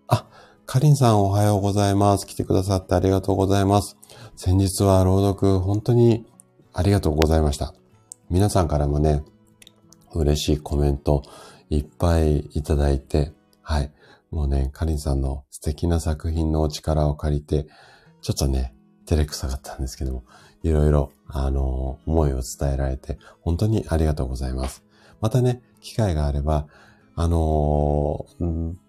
[0.08, 0.26] あ、
[0.66, 2.26] かりんさんおはようございます。
[2.26, 3.96] 来てくださってありがとうございます。
[4.34, 6.26] 先日は朗読本当に
[6.72, 7.72] ありがとうございました。
[8.30, 9.22] 皆さんからもね、
[10.12, 11.22] 嬉しいコメント
[11.70, 13.92] いっぱいいただいて、はい。
[14.32, 17.68] もうね、かりんさんの素敵な作品のお力を借りて、
[18.20, 18.74] ちょっとね、
[19.06, 20.24] 照れくさかったんですけども、
[20.64, 24.82] いろいろ、あの、思いを伝えられて、本当にありがとうございます。
[25.20, 26.66] またね、機会があれば、
[27.18, 28.26] あの、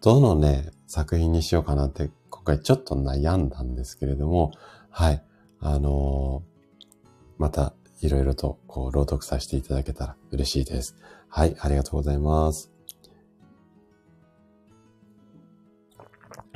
[0.01, 4.51] どのね、作品にしようかなって、今回ちょっと悩んだんですけれども、
[4.89, 5.23] はい、
[5.61, 6.43] あの、
[7.37, 10.97] また、いろいろと、こう、朗読させていただけたら嬉しいです。
[11.29, 12.69] はい、ありがとうございます。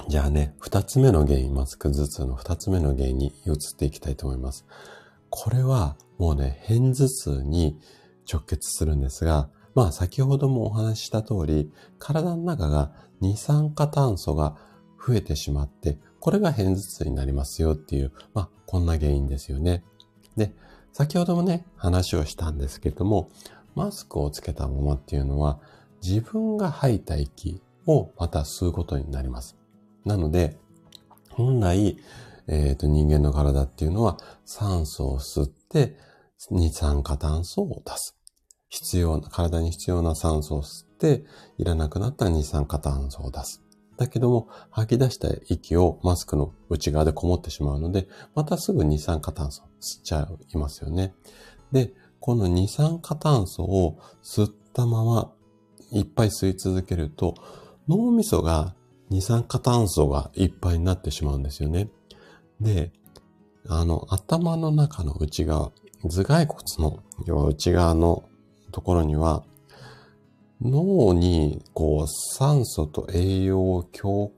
[0.10, 4.65] じゃあね、二つ目の原因、マスク頭痛の二つ目の原因に移っていきたいと思います。
[5.29, 7.79] これはもうね、片頭痛に
[8.29, 14.57] 直結するんですが、まあ先ほどもお話しした通り、体の中が二酸化炭素が
[15.05, 19.84] 増えてしまって、これが片頭痛になりますよっていう、まあこんな原因ですよね。
[20.36, 20.53] で、
[20.93, 23.29] 先ほどもね、話をしたんですけれども、
[23.75, 25.60] マスクをつけたままっていうのは、
[26.03, 29.57] 自分が吐いた息をまた吸うことになります。
[30.05, 30.57] なので、
[31.29, 31.97] 本来、
[32.47, 35.97] えっ、ー、と、人間の体っていうのは酸素を吸って
[36.49, 38.17] 二酸化炭素を出す。
[38.72, 41.26] 必要な、体に必要な酸素を吸って、
[41.57, 43.61] いらなくなった二酸化炭素を出す。
[43.97, 51.13] だけども、吐き出した息をマスクの内側でこもってしまうので、またすぐ二酸化炭素吸っちゃいますよね。
[51.72, 55.32] で、この二酸化炭素を吸ったまま
[55.91, 57.36] いっぱい吸い続けると、
[57.89, 58.74] 脳みそが
[59.09, 61.89] 二酸化炭素がいっぱいになってしまうんですよね。
[62.61, 62.93] で、
[63.67, 68.24] あの、頭の中の内側、頭蓋骨の、要は内側の
[68.72, 69.43] ところには、
[70.61, 74.32] 脳にこう酸素と栄養を供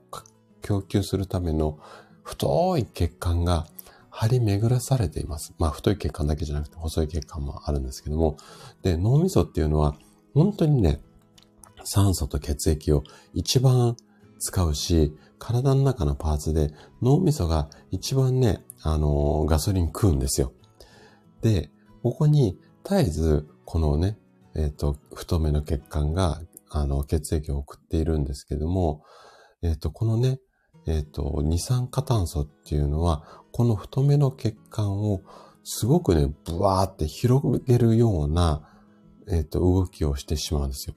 [0.88, 1.78] 給するための
[2.22, 3.66] 太い血管が
[4.08, 5.54] 張り巡らされています。
[5.58, 8.36] まあ太い血管だけじゃなくて細い血管もあるんですけども。
[8.82, 9.96] で、脳みそっていうのは
[10.34, 11.00] 本当にね、
[11.84, 13.02] 酸素と血液を
[13.34, 13.96] 一番
[14.38, 16.72] 使うし、体の中のパーツで
[17.02, 20.52] 脳みそが一番ね、あのー、ガソリン食うんですよ。
[21.42, 21.70] で、
[22.02, 24.16] ここに絶えずこのね、
[24.56, 26.40] えっ、ー、と、太めの血管が、
[26.70, 29.02] あの、血液を送っているんですけども、
[29.62, 30.38] えっ、ー、と、このね、
[30.86, 35.22] えっ、ー、と、二酸化炭素っていうのは、この太めの血管を
[35.62, 38.68] すごくね、ブワーって広げるような、
[39.28, 40.94] えっ、と、動きをしてしまうんですよ。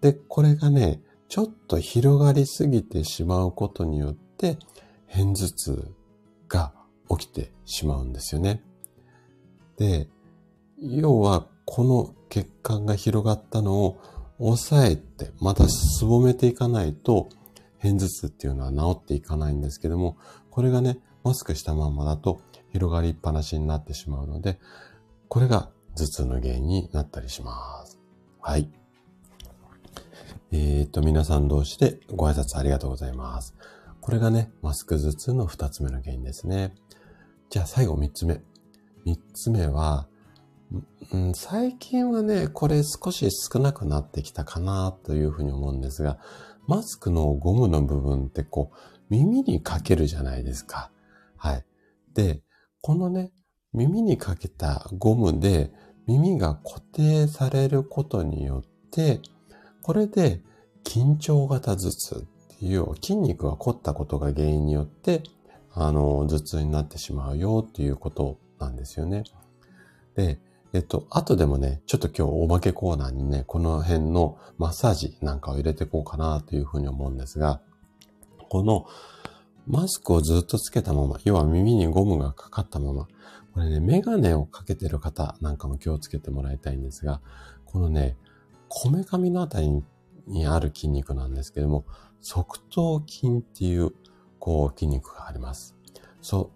[0.00, 4.58] で、これがね、ちょっと広がりすぎてしまうことによって、
[5.10, 5.94] 片頭痛
[6.48, 6.72] が
[7.10, 8.62] 起きてしまうんですよね。
[9.76, 10.08] で、
[10.80, 14.00] 要はこの血管が広がったのを
[14.38, 17.28] 抑えて、またすぼめていかないと、
[17.82, 20.16] 片頭痛っていうのは治っていかないんですけども、
[20.50, 22.40] これがね、マスクしたままだと
[22.72, 24.58] 広がりっぱなしになってしまうので、
[25.28, 27.98] これが頭痛の原因になったりします。
[28.40, 28.70] はい。
[30.52, 33.54] えー、っと、皆さん同士でご挨拶ありがとうございます。
[34.00, 36.74] これがね、マスク頭痛の二つ目の原因ですね。
[37.50, 38.40] じゃあ最後三つ目。
[39.04, 40.07] 三つ目は、
[41.12, 46.18] うん、最近はね、これ少し少なくなってきたかなというふうに思うんですが、
[46.66, 48.76] マスクのゴムの部分ってこう、
[49.08, 50.90] 耳にかけるじゃないですか。
[51.36, 51.64] はい。
[52.12, 52.42] で、
[52.82, 53.32] このね、
[53.72, 55.72] 耳にかけたゴムで
[56.06, 59.20] 耳が固定されることによって、
[59.82, 60.42] これで
[60.84, 65.22] 緊張型頭痛っていう筋肉が凝ったことが原因によって、
[65.72, 69.24] あの、頭痛になってしまうよっていうことなんですよね。
[70.14, 70.38] で、
[70.72, 77.60] えっと、後でもね、ちょっと今日おまけコーナーにね、この辺のマッサージなんかを入れていこうかなというふうに思うんですが、
[78.50, 78.86] この
[79.66, 83.08] マスクをずっとつけたまま、要は耳にゴムがかかったまま、
[83.54, 87.20] これね、メガネをかけてる方なんかも気をつけてもらいたいんですが、
[87.64, 88.16] このね、
[88.68, 89.70] こめかみのあたり
[90.26, 91.84] にある筋肉なんですけども、
[92.20, 93.92] 側頭筋っていう、
[94.38, 95.74] こう、筋肉があります。
[96.20, 96.50] そ、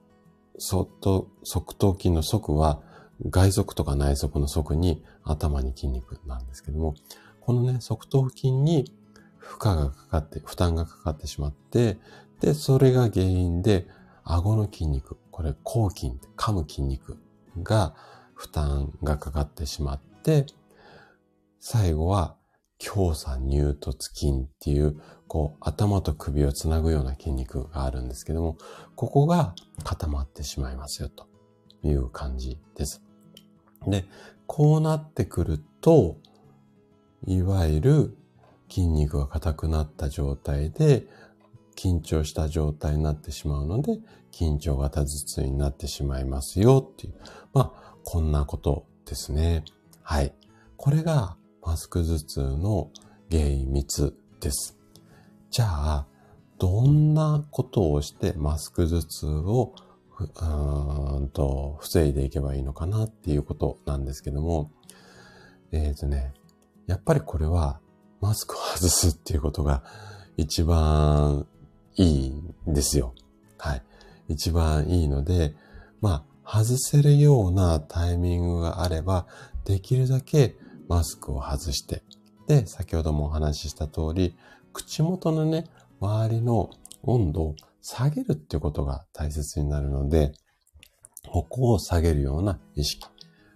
[0.59, 2.83] そっと、側頭筋の側は、
[3.31, 6.95] 外側とか内側の側に頭に筋肉なんですけども、
[7.41, 8.93] このね、側頭筋に
[9.37, 11.99] 負荷がかかって、負担がかかってしまって、
[12.41, 13.87] で、それが原因で、
[14.25, 17.19] 顎の筋肉、これ、抗筋、噛む筋肉
[17.63, 17.95] が
[18.35, 20.47] 負担がかかってしまって、
[21.59, 22.37] 最後は、
[22.79, 28.57] 強鎖乳突筋っていう、こう、頭と首をつなぐような筋肉があるんですけども、
[28.97, 29.55] ここが
[29.85, 31.29] 固まってしまいますよ、と
[31.83, 33.03] いう感じです。
[33.87, 34.05] で、
[34.47, 36.17] こうなってくると、
[37.27, 38.17] いわゆる
[38.69, 41.07] 筋肉が硬くなった状態で、
[41.77, 43.99] 緊張した状態になってしまうので、
[44.31, 47.15] 緊張型頭痛になってしまいますよっていう。
[47.53, 49.65] まあ、こんなことですね。
[50.03, 50.35] はい。
[50.77, 52.91] これがマスク頭痛の
[53.31, 54.77] 原因3つです。
[55.51, 56.07] じゃあ、
[56.59, 59.75] どんなことをしてマスク頭痛を
[60.23, 64.71] うんと、防いでいけばいいのかなっていうことなんですけども、
[65.73, 66.33] えっ、ー、とね、
[66.87, 67.81] やっぱりこれは
[68.21, 69.83] マスクを外すっていうことが
[70.37, 71.47] 一番
[71.97, 73.15] いいんですよ。
[73.59, 73.83] はい。
[74.29, 75.55] 一番いいので、
[76.01, 79.27] まあ、外せるようなタイミングがあれば、
[79.65, 80.57] できるだけ
[80.89, 82.03] マスクを外して、
[82.49, 84.37] で、先ほどもお話しした通り、
[84.73, 85.67] 口元のね、
[86.01, 86.71] 周りの
[87.03, 90.33] 温度を下げるっていうことが大切になるので、
[91.29, 93.07] ここを下げるような意識。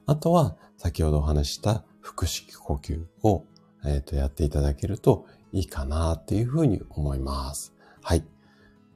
[0.07, 3.45] あとは、先ほどお話した腹式呼吸を、
[3.85, 7.73] えー、とやっていただけるといいかなっていうふうに思います。
[8.03, 8.25] はい。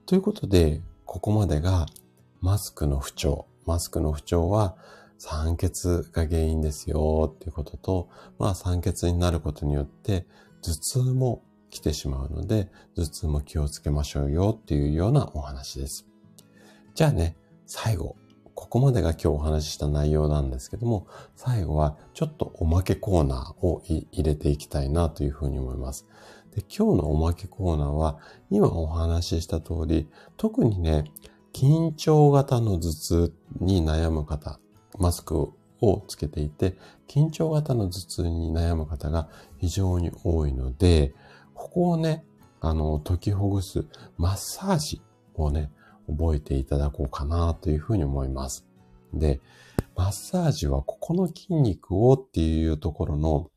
[0.07, 1.87] ということで、ここまでが
[2.41, 3.47] マスクの不調。
[3.67, 4.77] マスクの不調は
[5.19, 5.73] 酸欠
[6.13, 8.09] が原因ですよっていうことと、
[8.39, 10.27] まあ酸欠になることによって
[10.63, 16.07] 頭痛も来てしまうので、頭痛も気をつけましょうよっていうようなお話です。
[16.95, 18.17] じゃあね、最後、
[18.55, 26.07] ここまでが今日お話しした内容なんですけども、最後はちょっとおまけコーナーを入れていきたいなというふうに思います。
[26.55, 28.19] で今日のおまけコーナーは、
[28.51, 31.05] 今お話しした通り、特にね、
[31.53, 34.61] 緊張型の頭痛に悩む方、
[34.99, 36.77] マスクをつけていて、
[37.09, 41.15] 緊張型の頭痛に悩む方が非常に多いので、
[41.61, 42.25] ここをね、
[42.63, 43.85] あの、解きほぐす
[44.17, 45.03] マッサージ
[45.35, 45.71] をね、
[46.09, 48.67] 覚えていただこうかなというふうに思います。
[49.13, 49.43] で、
[49.95, 53.51] マッサージはここの筋肉をっていうところの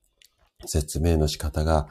[0.66, 1.88] 説明の仕方が、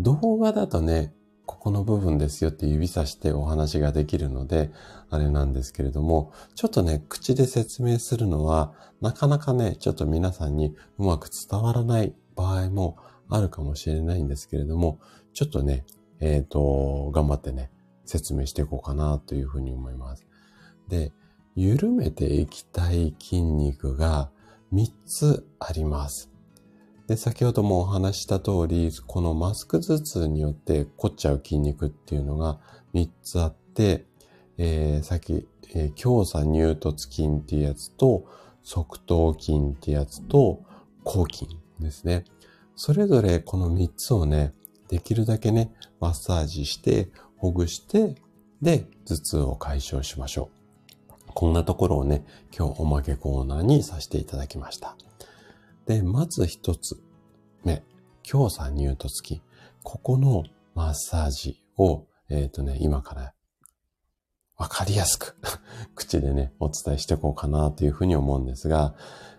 [0.00, 1.12] 動画だとね、
[1.44, 4.70] ここの部分ですよって指さしてお話ができるので、
[5.10, 8.72] あれなんですけれども、ちょっとね、口で説明するのは、
[9.02, 12.96] なかなかね、ちょっと皆さんにうまく伝わらない場合も
[13.28, 14.98] あるかもしれないんですけれども、
[15.32, 15.84] ちょっとね、
[16.20, 17.70] えっ、ー、と、頑張ってね、
[18.04, 20.26] 説明していこうかなというふうに思います。
[20.88, 21.12] で、
[21.54, 24.30] 緩めていきたい筋肉が
[24.72, 26.30] 3つあります。
[27.06, 32.58] で、先ほどもお話した通り、このマスク頭痛によって凝っちゃう筋肉っていうのが
[32.94, 34.06] 3つあって、
[34.58, 38.24] えー、さっき、えー、強鎖乳突筋っていうやつと、
[38.62, 40.62] 側頭筋ってやつと、
[41.04, 42.24] 後筋ですね。
[42.76, 44.54] それぞれこの3つをね、
[44.92, 48.14] できるだけね、マッサージして、ほぐして、
[48.60, 50.50] で、頭痛を解消しましょ
[51.08, 51.32] う。
[51.32, 54.94] こんなところをね、今日おまけコーナーにさせていただきました。
[55.86, 57.02] で、まず一つ
[57.64, 57.82] 目、
[58.22, 59.40] 強鎖乳突筋。
[59.82, 63.32] ここのマッサージを、えっ、ー、とね、今から
[64.58, 65.38] わかりやすく
[65.96, 68.94] 口でね、お伝えしていこうかなというふうに思うんですが、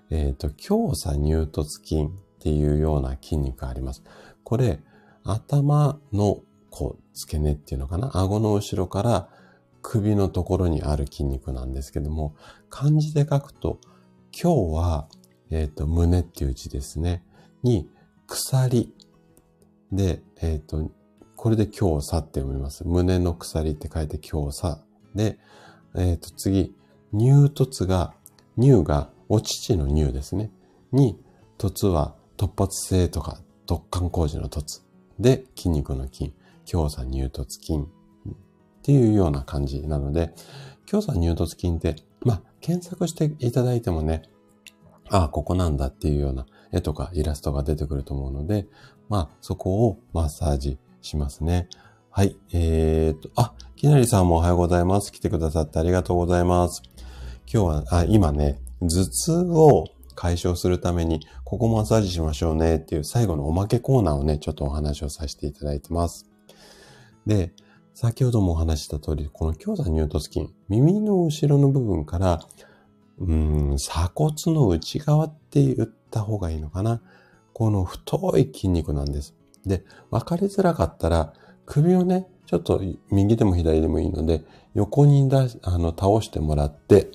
[0.10, 2.08] えっ、ー、と、強鎖乳突筋っ
[2.40, 4.02] ていうような筋肉があります。
[4.44, 4.80] これ、
[5.24, 8.12] 頭のこう付け根っていうのかな？
[8.14, 9.30] 顎の後ろから
[9.82, 12.36] 首のところにある筋肉なんですけども、
[12.70, 13.80] 漢字で書くと、
[14.32, 15.08] 今日は、
[15.52, 17.24] えっ、ー、と、胸っていう字ですね。
[17.62, 17.90] に、
[18.26, 18.92] 鎖。
[19.92, 20.90] で、えっ、ー、と、
[21.36, 22.88] これで強さって読みます。
[22.88, 24.82] 胸の鎖って書いて強さ。
[25.14, 25.38] で、
[25.96, 26.74] えっ、ー、と、次、
[27.12, 28.14] 乳突が、
[28.60, 30.50] 乳がお乳の乳ですね。
[30.92, 31.20] に、
[31.58, 34.83] 突は突発性とか突貫工事の突。
[35.20, 36.34] で、筋肉の筋。
[36.66, 37.86] 強鎖乳突筋っ
[38.82, 40.34] ていうような感じなので、
[40.86, 44.24] 強鎖乳突筋って、まあ、検索していただいてもね、
[45.10, 48.68] ああ、ここなんだっていうような絵とかイラストが出てくると思うので、
[49.10, 51.68] まあ、そこをマッサージしますね。
[52.10, 52.38] はい。
[52.54, 55.12] えー、と、あ、きなりさんもおはようございます。
[55.12, 56.82] 来てくださってありがとうございます。
[57.52, 66.30] 今日は、あ、今ね、頭痛を解消するために、ここマッサージしましょうねっていう最後のおまけコーナーをね、ちょっとお話をさせていただいてます。
[67.26, 67.54] で、
[67.94, 72.42] 先ほどもお話した通り、この強座乳突筋、耳の後ろの部分から、
[73.20, 77.02] うん、鎖骨の内側って言った方がいいのかな。
[77.54, 79.36] この太い筋肉なんです。
[79.66, 81.34] で、わかりづらかったら、
[81.66, 84.44] 首をね、ちょっと右でも左でもいいので、
[84.74, 87.12] 横に出あの、倒してもらって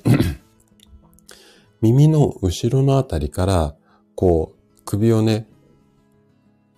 [1.80, 3.74] 耳の後ろのあたりから、
[4.14, 5.46] こう、首をね、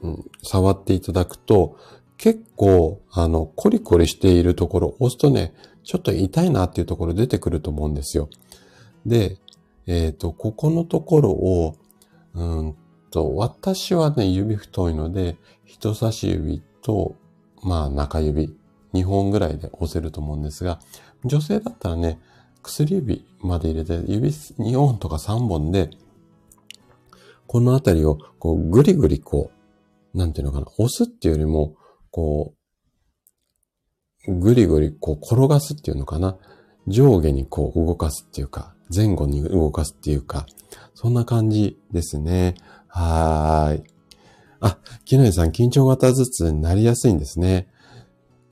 [0.02, 1.76] うん、触っていただくと、
[2.16, 8.28] 結構、あの、コリコリしているところ、押すとね、ちょっと痛いなっていうところ出てくると思うんですよ。
[9.06, 9.38] で、
[9.86, 11.76] えっ、ー、と、ここのところを、
[12.34, 12.76] うん
[13.10, 17.16] と、私はね、指太いので、人差し指と、
[17.62, 18.54] まあ、中指、
[18.92, 20.80] 2本ぐらいで押せると思うんですが、
[21.24, 22.18] 女性だったらね、
[22.62, 25.90] 薬指まで入れて、指2本とか3本で、
[27.46, 29.50] このあたりを、こう、ぐりぐりこ
[30.14, 31.74] う、なんていうのかな、押すっていうよりも、
[32.10, 32.60] こう、
[34.28, 36.36] ぐりぐりこう転がすっていうのかな。
[36.86, 40.46] 上下にこう動かすっていうか、前後に動かすっていうか、
[40.94, 42.54] そんな感じですね。
[42.88, 43.84] はーい。
[44.60, 47.68] あ、木のさん、緊張型頭痛になりやすいんですね。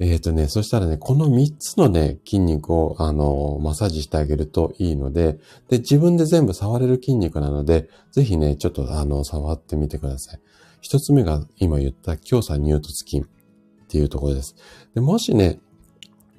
[0.01, 5.39] えっ、ー、とね、そしたらね、この3つのね、筋肉を、あの、マッサージしてあげるといいので、
[5.69, 10.41] で、自分で全部触れる筋肉なので、ぜひね、ちょっと、あの、触ってみてください。
[10.81, 13.25] 一つ目が、今言った強鎖乳突筋。
[13.89, 14.55] っていうところです。
[14.95, 15.59] でもしね、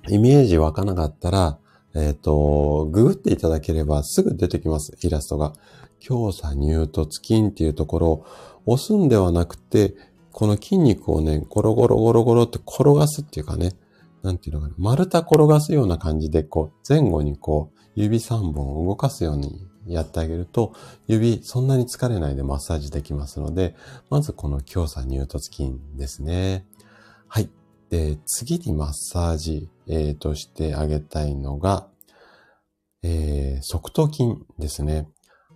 [0.08, 1.58] イメージ湧かなかったら、
[1.96, 5.54] えっ、ー、と、ググっていただければすぐ出てきます、イラストが。
[6.00, 8.26] 強鎖乳突筋っていうところを
[8.68, 9.96] 押すんではなくて、
[10.40, 13.74] この筋肉をね、ゴロゴロゴロゴロって転がすっていうかね、
[14.24, 20.72] なんていうのかな、丸太転がすような感じで、こう、前後にこう、指3本を動かすようにやってあげると、
[21.08, 23.76] 指そんなに疲れないでマッサージできますので、
[24.10, 26.66] まずこの強鎖乳突筋ですね。
[27.28, 27.50] はい。
[27.90, 31.90] で、次にマッサージ、えー、としてあげたいのが、
[33.04, 35.10] えー、側頭筋ですね。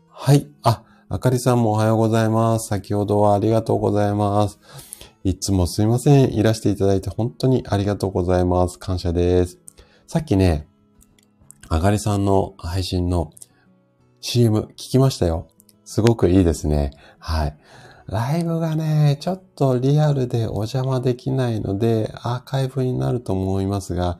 [0.10, 0.46] はい。
[0.62, 0.84] あ、
[1.14, 2.70] あかりさんもおはようございます。
[2.70, 4.60] 先ほどはありがとうございます。
[5.24, 6.34] いつもすいません。
[6.34, 8.80] いらしていただいて本当にありがとうございます。
[8.80, 9.60] 感謝です。
[10.08, 10.68] さっきね、
[11.70, 13.30] あかりさんの配信の
[14.22, 15.50] CM 聞きましたよ。
[15.86, 16.90] すごくいいですね。
[17.20, 17.58] はい。
[18.08, 24.20] ライブがね、ちょっとリアルでお邪魔できないので、アーカイブになると思いますが、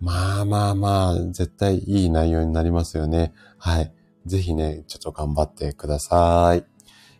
[0.00, 3.32] まあまあまあ、絶対いい内容になりますよね。
[3.56, 3.95] はい。
[4.26, 6.64] ぜひね、ちょっと頑張ってください。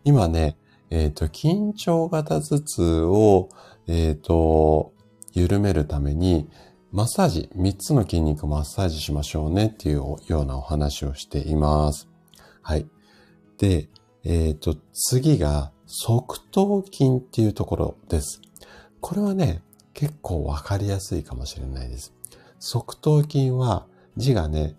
[0.05, 0.59] 今ね、
[0.91, 3.49] えっ、と、緊張型頭痛を、
[3.87, 4.93] えっ、と、
[5.33, 6.49] 緩めるために、
[6.93, 12.09] マッサージ、3つの筋肉マッサージしましょうねっていうようなお話をしています。
[12.63, 12.87] はい。
[13.59, 13.89] で、
[14.25, 18.41] えっ、と、次が、側頭筋っていうところです。
[19.01, 19.63] これはね、
[19.95, 22.13] 結構わかりやすいかもしれないです。
[22.59, 23.87] 側頭筋は
[24.17, 24.75] 字がね、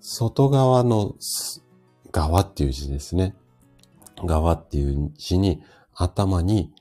[0.00, 1.14] 外側の
[2.16, 3.34] 側っていう字ですね。
[4.24, 5.62] 側っていう字に
[5.94, 6.72] 頭に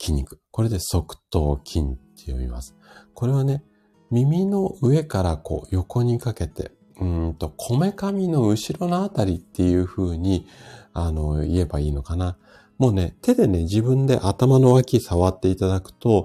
[0.00, 0.40] 筋肉。
[0.50, 1.82] これで側頭筋っ
[2.16, 2.74] て読みます。
[3.12, 3.62] これはね、
[4.10, 10.46] 耳の上からこう横にかけて、うんと、こめかみの後ろのあたりっていう風に、
[10.94, 12.38] あの、言えばいいのかな。
[12.78, 16.24] もうね、手でね、自分で頭の脇触っていただくと、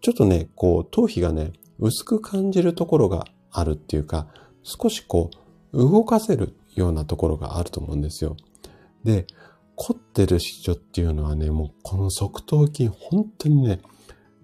[0.00, 4.28] ちょっとね、こう、頭皮がね、薄く感じるところがあるっていうか、
[4.62, 5.30] 少しこ
[5.72, 8.36] う、動かせるようなところがあると思うんですよ。
[9.04, 9.26] で、
[9.76, 13.80] 凝ってる人っていうのはね、もうこの側頭筋、本当にね、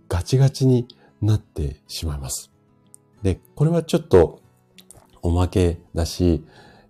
[0.09, 0.89] ガチガチに
[1.23, 2.51] なってしまいます。
[3.23, 4.41] で、これはちょっと
[5.23, 6.45] おまけだし、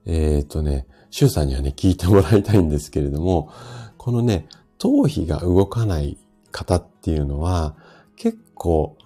[0.07, 3.51] えっ、ー、とね、シュさんにはね、聞いてもらいたいんですけれども、
[3.99, 4.47] このね、
[4.78, 6.16] 頭皮が動かない
[6.53, 7.74] 方っていうのは、
[8.16, 8.97] 結構、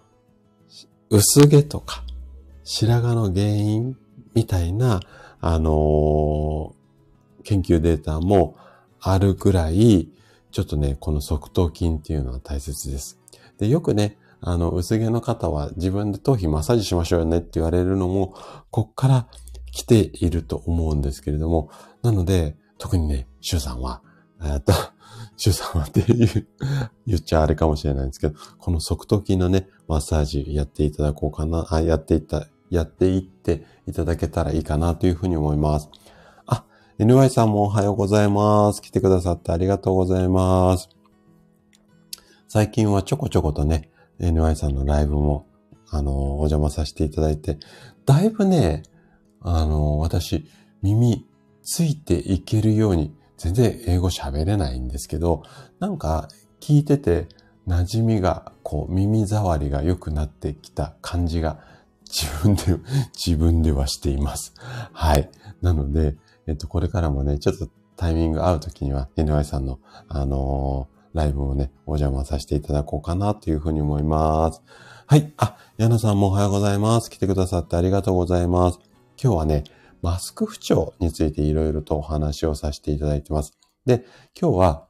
[1.10, 2.04] 薄毛とか、
[2.62, 3.96] 白髪の原因
[4.34, 5.00] みたいな、
[5.46, 8.56] あのー、研究データも
[8.98, 10.08] あるぐらい、
[10.50, 13.20] ちょっとね、この側頭筋っていうのは大切です。
[13.58, 18.34] で、よくね、あの、薄毛の方は自分で頭皮マッサージしましょうよねって言われるのも、
[18.70, 19.28] こっから
[19.70, 21.68] 来ていると思うんですけれども、
[22.00, 24.00] なので、特にね、シュウさんは、
[24.42, 24.72] えっと、
[25.36, 26.46] シュウさんはって言う、
[27.06, 35.88] 言っちゃあれかもしれないんですけど、この側頭筋のね、マッサージやっていただこうかな、あ、やっていた、やっていっていただけたらいいかなというふうに思います。
[36.46, 36.64] あ、
[36.98, 38.82] NY さんもおはようございます。
[38.82, 40.88] 来てくださってありがとうございます。
[42.48, 45.46] 最近はちょこちょことね、NY さんのライブも、
[45.90, 47.58] あの、お邪魔させていただいて、
[48.06, 48.82] だいぶね、
[49.40, 50.46] あの、私、
[50.82, 51.26] 耳
[51.62, 55.42] ついていけるように、全然英語喋れないんですけど、
[55.80, 56.28] なんか
[56.60, 57.26] 聞いてて
[57.66, 61.58] 馴染みが、こう耳障りが良くなってきた感じが
[62.06, 62.62] 自分で、
[63.14, 64.54] 自分ではしています。
[64.92, 65.30] はい。
[65.62, 69.78] なので、えっと、これからもね、ちょっとタイミング合うときには、NY さんの、
[70.08, 74.60] あのーライブをね、お邪魔させていただこうかなというふうに思います。
[75.06, 75.32] はい。
[75.36, 77.08] あ、ヤナさんもおはようございます。
[77.08, 78.80] 来てくださってありがとうございます。
[79.22, 79.64] 今日はね、
[80.02, 83.56] マスク不調についていろいろとお話をさせていただいてます。
[83.86, 84.04] で、
[84.38, 84.88] 今日は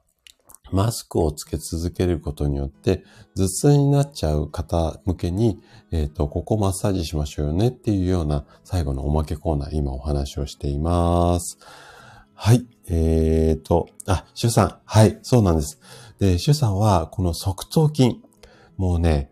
[0.75, 3.05] マスクをつけ続けることによって
[3.37, 5.63] 頭痛になっちゃう方向けに、
[5.93, 11.59] えっ、ー、と、ここマッサージしましょうよねっていうような最後のおまけコーナー、今お話をしています。
[12.35, 12.67] はい。
[12.89, 14.79] えっ、ー、と、あ、シュさん。
[14.85, 15.19] はい。
[15.23, 15.79] そうなんです。
[16.19, 18.21] で、シュさんはこの側頭筋、
[18.77, 19.31] もうね、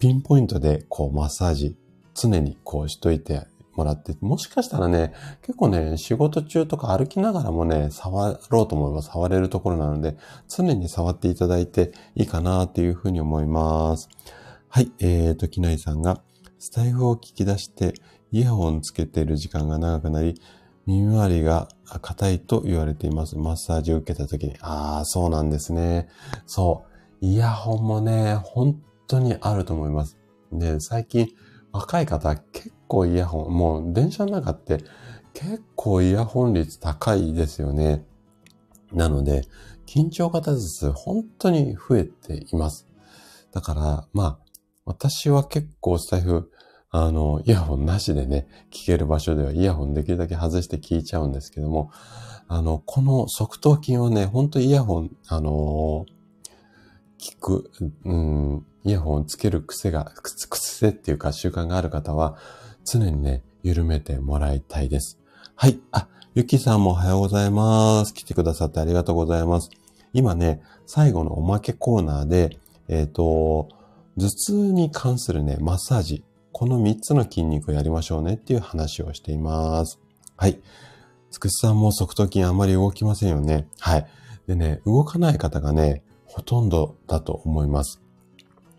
[0.00, 1.76] ピンポイントでこうマッサージ
[2.14, 5.12] 常にこうしといてもらって、もしかしたらね、
[5.42, 10.16] 結構ね、仕事中とか歩きながらもね、触ろうと思えば触れるところなので、
[10.48, 14.08] 常に触っていただいていいかなっていうふうに思います。
[14.68, 16.22] はい、えーと、きないさんが、
[16.58, 17.94] スタイフを聞き出して、
[18.32, 20.40] イヤホンつけている時間が長くなり、
[20.86, 21.68] 耳周りが
[22.00, 23.36] 硬いと言われています。
[23.36, 24.56] マッサージを受けた時に。
[24.60, 26.08] ああ、そうなんですね。
[26.46, 26.84] そ
[27.20, 27.26] う。
[27.26, 30.18] イヤホンもね、本当にあると思います。
[30.52, 31.28] で、最近、
[31.72, 34.78] 若い方結構イヤホン、もう電車の中って
[35.32, 38.04] 結構イヤホン率高いですよね。
[38.92, 39.44] なので、
[39.86, 42.88] 緊張型頭痛本当に増えています。
[43.52, 44.38] だから、まあ、
[44.84, 46.50] 私は結構スタイフ、
[46.90, 51.92] あの、イヤホンなしでね、聞ける場所ではイヤホンできるだけ外して聞いちゃうんですけども、
[52.48, 56.06] あの、この側頭筋はね、本当イヤホン、あの
[57.20, 57.70] 聞く、
[58.04, 62.36] うん、イヤホンつける癖が、くつ癖っていうか習慣がある方は、
[62.84, 65.18] 常にね、緩めてもらいたいです。
[65.56, 65.78] はい。
[65.92, 68.14] あ、ゆきさんもおはようございます。
[68.14, 69.70] 来てくださってありがとうございます。
[70.12, 72.58] 今ね、最後のおまけコーナーで、
[72.88, 73.68] えっ、ー、と、
[74.16, 76.24] 頭痛に関するね、マッサージ。
[76.52, 80.00] この3つの筋肉をやりましょうねっていう話をしています。
[80.36, 80.60] はい。
[81.30, 83.68] つくしさんも側頭筋あんまり動きませんよね。
[83.78, 84.06] はい。
[84.46, 88.00] でね、動かない方がね、ほとんどだと思います。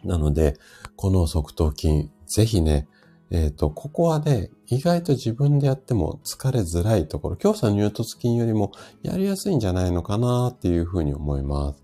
[0.03, 0.57] なので、
[0.95, 2.87] この側頭筋、ぜひね、
[3.31, 8.73] えっ、ー、と、ここはね、意外と自分でやっても疲れづらいところ、強鎖乳突筋よりも
[9.03, 11.81] やりやすいんじゃないのかなっていうふうに思います。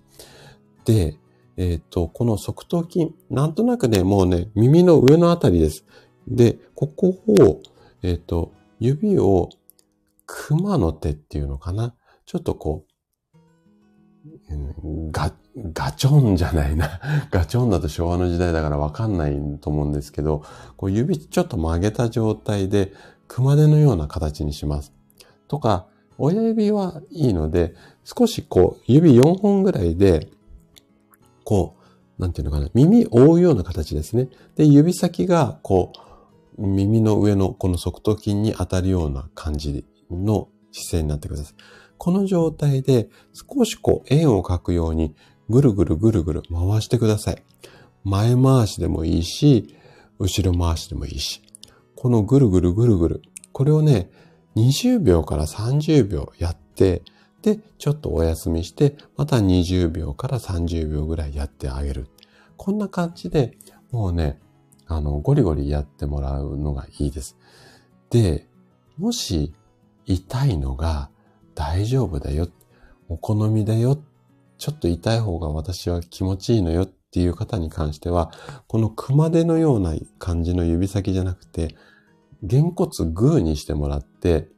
[0.85, 1.17] で、
[1.55, 5.85] えっ、ー、と、この側頭筋、なんとなくね、もうね、耳の上のあたりです。
[6.27, 7.61] で、ここを、
[8.03, 9.49] えっ、ー、と、指を
[10.25, 11.95] 熊の手っていうのかな。
[12.25, 12.86] ちょっとこう、
[15.11, 15.33] ガ、
[15.73, 16.99] ガチョンじゃないな。
[17.31, 20.43] ガチョンだと昭和の時代だからわかんないと思うんですけど、
[20.77, 22.93] こう指ちょっと曲げた状態で
[23.27, 24.93] 熊手のような形にします。
[25.47, 25.87] とか、
[26.17, 30.29] 親指はいいので、少しこう指4本ぐらいで、
[31.43, 31.75] こ
[32.17, 34.29] う、なんていうのかな、耳覆うような形ですね。
[34.55, 35.91] で、指先がこ
[36.57, 41.53] う、耳の上のこの側頭筋に当たるような感じの姿勢になってください。
[41.97, 45.15] この状態で少しこう円を描くように
[45.49, 47.43] ぐるぐるぐるぐる回してください。
[48.03, 49.75] 前回しでもいいし、
[50.19, 51.41] 後ろ回しでもいいし。
[51.95, 53.21] このぐるぐるぐるぐる。
[53.51, 54.09] これをね、
[54.55, 57.03] 20秒から30秒やって、
[57.41, 62.07] で、ちょっとお休みして、また20秒から30秒ぐらいやってあげる。
[62.55, 63.57] こんな感じで、
[63.91, 64.39] もうね、
[64.87, 67.37] あの、ゴリゴリやってもらうのがいいです。
[68.09, 68.47] で、
[68.97, 69.53] もし
[70.05, 71.09] 痛いのが
[71.57, 72.47] 大丈夫だよ。
[73.09, 73.97] お好みだよ。
[74.59, 78.31] ちょっと痛い方が私は気持ちいいのよっていう方に関しては、
[78.67, 81.75] この熊手のような感じの指先じゃなくて、
[82.43, 84.49] げんこつグーにしてもらって、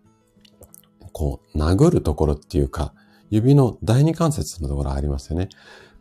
[1.13, 2.93] こう、殴るところっていうか、
[3.29, 5.47] 指の第二関節のところありますよね。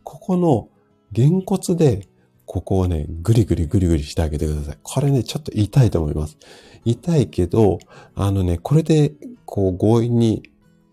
[0.03, 0.67] ここの、
[1.13, 2.09] げんこつで、
[2.45, 4.77] ここをね、ぐりぐりぐりぐりしてあげてください。
[4.83, 6.37] これね、ちょっと痛いと思います。
[6.83, 7.79] 痛いけど、
[8.15, 9.13] あのね、これで、
[9.45, 10.43] こう、強引に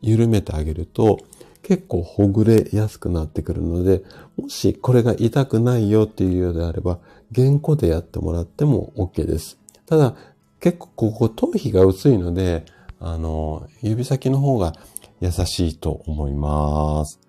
[0.02, 1.18] 緩めてあげると、
[1.62, 4.04] 結構ほぐれやすくなってくるので、
[4.36, 7.00] もしこれが痛くないよっていうようであれば、
[7.34, 9.58] 原稿でやってもらっても OK です。
[9.84, 10.14] ただ、
[10.60, 12.64] 結構ここ頭皮が薄いので、
[13.00, 14.74] あの、指先の方が
[15.20, 17.20] 優しいと思います。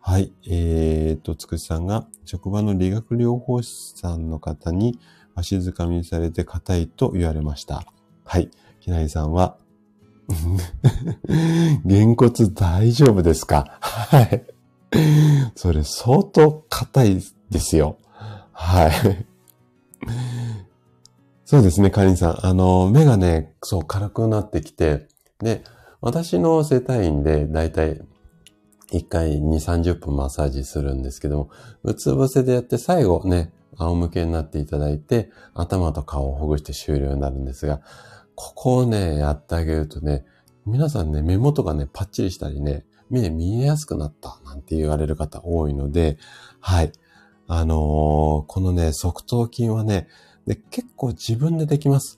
[0.00, 0.32] はい。
[0.46, 4.98] えー、と、つくしさんが、職場の理学療法士さんの方に
[5.34, 7.84] 足づかみにされて硬いと言われました。
[8.24, 8.50] はい。
[8.80, 9.56] きなりさんは、
[11.84, 13.78] げんこつ大丈夫ですか？
[13.80, 14.44] はい。
[15.54, 17.96] それ相当硬いですよ。
[18.52, 19.26] はい。
[21.44, 22.46] そうですね、かりんさん。
[22.46, 25.08] あの、目がね、そう、軽くなってきて、
[25.38, 25.64] で、
[26.00, 28.00] 私の世帯員でだいたい
[28.92, 31.50] 1回2、30分マッサージするんですけども、
[31.84, 37.80] うつ伏せでやって最後ね、仰向けになっていただいて、頭と顔をほぐして終了になるんですが、
[38.40, 40.24] ここをね、やってあげるとね、
[40.64, 46.18] 皆さんね、目元がね、パッチリしたりね、目で見えやすくなったなんて言われる方多いので、
[46.60, 46.92] はい。
[47.48, 47.78] あのー、
[48.46, 50.06] このね、側頭筋はね、
[50.46, 52.16] で、結構自分でできます。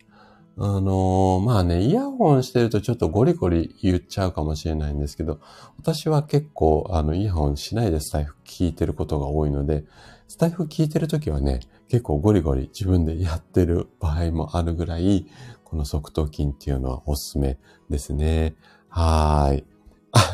[0.59, 5.41] あのー、まあね、イヤホンしてるとちょっとゴリゴリ言っちゃうかもしれないんですけど、
[5.79, 9.85] 私は結構、あの、イヤホンしないでスタイフ聞いてることが多いので、
[10.29, 15.27] スタイフ聞いてるときはね、結構ゴリゴリ自分でやってる場合もあるぐらい、
[15.71, 17.57] この側頭筋っていうのはおすすめ
[17.89, 18.57] ですね。
[18.89, 19.65] はい。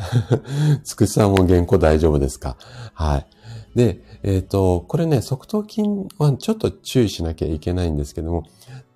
[0.82, 2.57] つくしさんも原稿大丈夫ですか？
[2.95, 3.26] はい。
[3.74, 5.82] で、えっ、ー、と、これね、側頭筋
[6.16, 8.45] はちょっと注意しなきゃいけないんですけども、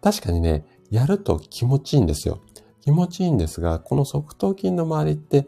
[0.00, 2.38] 確かにね、やると気持ちいいんですよ。
[2.80, 5.46] 気持ちいいんですが、この側頭筋の周りって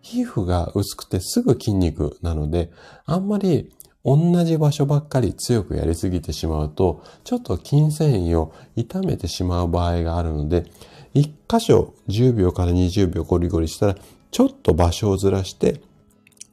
[0.00, 2.70] 皮膚が薄くてすぐ筋肉なので、
[3.04, 3.74] あんまり
[4.08, 10.64] 同じ場所ばっかり強くやりすぎてしまうと、ちょっと筋繊維を痛めてしまう場合があるので、
[11.12, 13.96] 一箇所10秒から20秒ゴリゴリしたら、
[14.30, 15.82] ちょっと場所をずらして、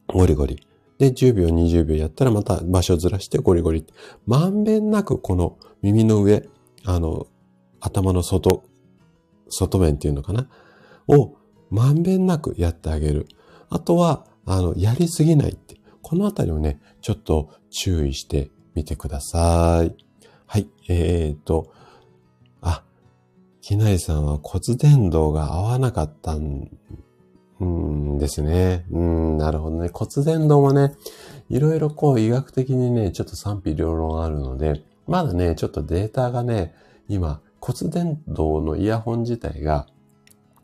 [0.07, 0.67] ゴリゴリ。
[0.97, 3.85] で、10秒、20秒やったらまた場所をずらしてゴリゴリ。
[4.25, 6.47] まんべんなくこの耳の上、
[6.83, 7.27] あの、
[7.79, 8.63] 頭の外、
[9.49, 10.49] 外面っていうのかな？
[11.07, 11.35] を
[11.69, 13.27] まんべんなくやってあげる。
[13.69, 15.57] あとは、あの、やりすぎない。
[16.07, 19.95] このあたりをね、ちょっと注意してみてください。
[20.45, 20.69] はい。
[20.87, 21.73] えーと、
[22.61, 22.83] あ、
[23.59, 26.69] きなりさんは骨伝導が合わなかったん
[27.59, 28.85] うんですね。
[28.91, 29.89] うん、なるほどね。
[29.91, 30.93] 骨伝導もね、
[31.49, 36.75] いろいろこう医学的にね、ちょっと賛否両論あるので、まだね、ちょっとデータがね、
[37.07, 39.87] 今、骨伝導のイヤホン自体が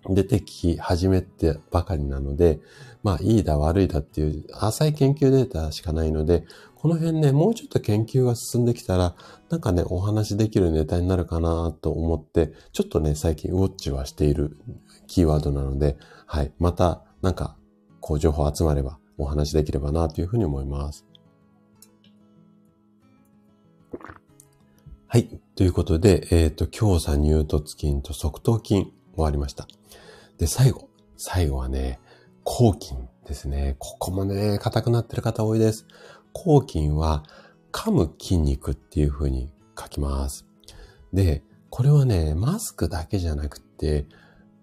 [0.10, 2.60] 出てき始めてばかりなので、
[3.04, 6.46] まあ、いいだ悪いだっていう浅い研究データしかないので、
[6.76, 9.16] この辺ね、もうちょっと研究が進んできたら、
[9.50, 14.58] なんかね、お話できるネタになるかなと思って、ちょっとね、最近ウォッチはしている
[15.06, 16.52] キーワードなので、はい。
[16.58, 17.56] また、なんか、
[18.00, 21.06] こう、情報集まれば、お話できればな、というふうに思います。
[25.06, 25.40] はい。
[25.56, 29.68] ということで、えっ、ー、と、強鎖乳突筋と側頭筋終わりました。
[30.42, 30.90] で、最後。
[31.18, 32.00] 最後はね、
[32.44, 32.96] 抗筋
[33.28, 33.76] ですね。
[33.78, 35.86] ここもね、硬くなってる方多いです。
[36.34, 37.24] 抗筋は、
[37.72, 40.48] 噛む筋肉っていう風に書きます。
[41.14, 44.08] で、これはね、マスクだけじゃなくて、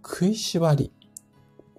[0.05, 0.93] 食いしばり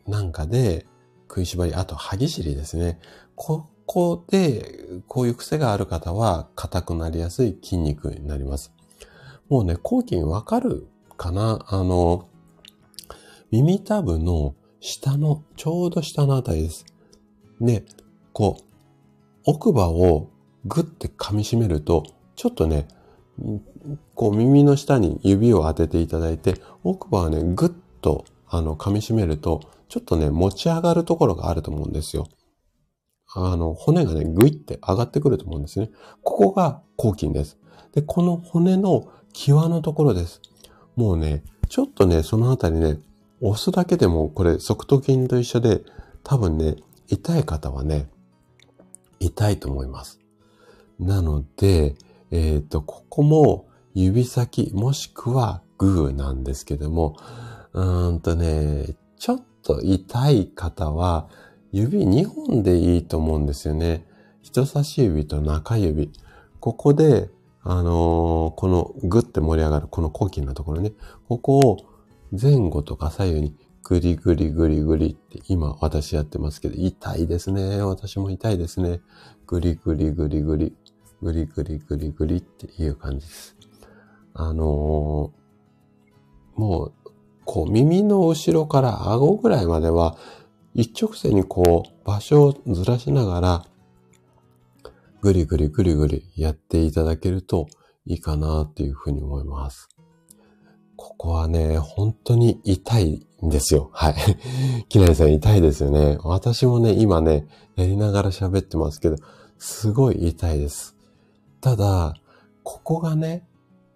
[0.07, 0.87] なんかで、
[1.27, 3.01] 食いしばり、あと歯ぎしりですね。
[3.35, 4.79] ここで、
[5.09, 8.71] こういう癖がある方は、硬くなりやすい筋肉になります。
[9.49, 10.87] もうね、抗菌わかる
[11.17, 11.65] かな？
[11.67, 12.29] あの、
[13.51, 16.85] 耳たぶの下の、ちょうど下のあたりです。
[17.59, 17.83] で、
[18.31, 18.63] こう、
[19.45, 20.29] 奥歯を
[20.65, 22.03] グッて噛み締めると、
[22.35, 22.87] ちょっとね、
[24.13, 32.27] こう耳の下に指を当てていただいて、奥歯はね、グッとあの噛み締めると、ちょっとね、持ち上がるところがあると思うんですよ。
[33.33, 35.89] あの、骨がね、グイって上がってくると思うんですね。
[36.23, 37.57] ここが抗菌です。
[37.93, 40.41] で、この骨の際のところです。
[40.95, 42.99] もうね、ちょっとね、そのあたりね、
[43.41, 45.81] 押すだけでも、これ、側頭筋と一緒で、
[46.23, 46.75] 多分ね、
[47.07, 48.09] 痛い方はね、
[49.19, 50.19] 痛いと思います。
[50.99, 51.95] なので、
[52.31, 57.15] えっ、ー、と、ここも指先、もしくはグーなんですけども、
[57.73, 61.29] うーんとね、ちょっと痛い方は、
[61.71, 64.05] 指2本でいいと思うんですよね。
[64.41, 66.11] 人差し指と中指。
[66.59, 67.29] ここで、
[67.61, 70.93] あのー、このグッて盛り上がる、この抗菌のところね。
[71.27, 71.77] ここを
[72.31, 77.81] 前後とか左右にグリグリグリグリって今私やってますけど、痛いですね。
[77.81, 79.01] 私も痛いですね。
[79.47, 80.75] グリグリグリグリ、
[81.21, 83.57] グリグリグリグリっていう感じです。
[84.33, 86.93] あのー、もう、
[87.45, 90.17] こう耳の後ろから顎ぐらいまでは
[90.75, 93.65] 一直線にこう場所をずらしながら
[95.21, 97.67] ぐりぐりぐりぐりやっていただけると
[98.05, 99.89] いいかなっていうふうに思います。
[101.01, 103.89] ここはね、本当に痛いんですよ。
[103.93, 104.15] はい。
[104.89, 106.17] きなりさん痛いですよね。
[106.23, 107.47] 私もね、今ね、
[107.77, 109.15] やりながら喋ってますけど、
[109.57, 110.97] すごい痛いです。
[111.61, 112.15] ただ、
[112.63, 113.47] ここがね、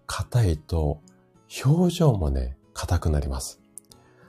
[0.06, 1.02] 硬いと、
[1.66, 3.60] 表情もね、硬くなります。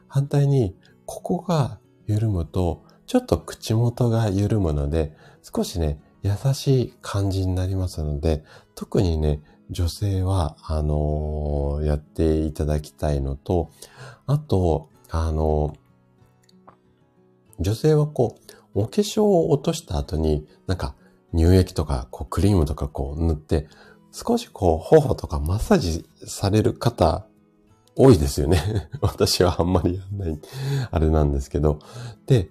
[0.10, 8.44] 反対に、ここが緩むと、ちょっと口元が緩むので、少しね、優しい感じになりますので、
[8.76, 9.40] 特にね、
[9.70, 13.72] 女性は、あのー、やっていただきたいのと、
[14.28, 16.76] あと、あのー、
[17.60, 18.38] 女性はこ
[18.76, 20.96] う、お化粧を落とした後に、なんか、
[21.34, 23.68] 乳液とか、こう、クリームとかこう塗って、
[24.12, 27.26] 少しこう、頬とかマッサージされる方、
[27.96, 28.90] 多いですよね。
[29.02, 30.40] 私はあんまりやんない、
[30.92, 31.80] あれなんですけど。
[32.28, 32.50] で、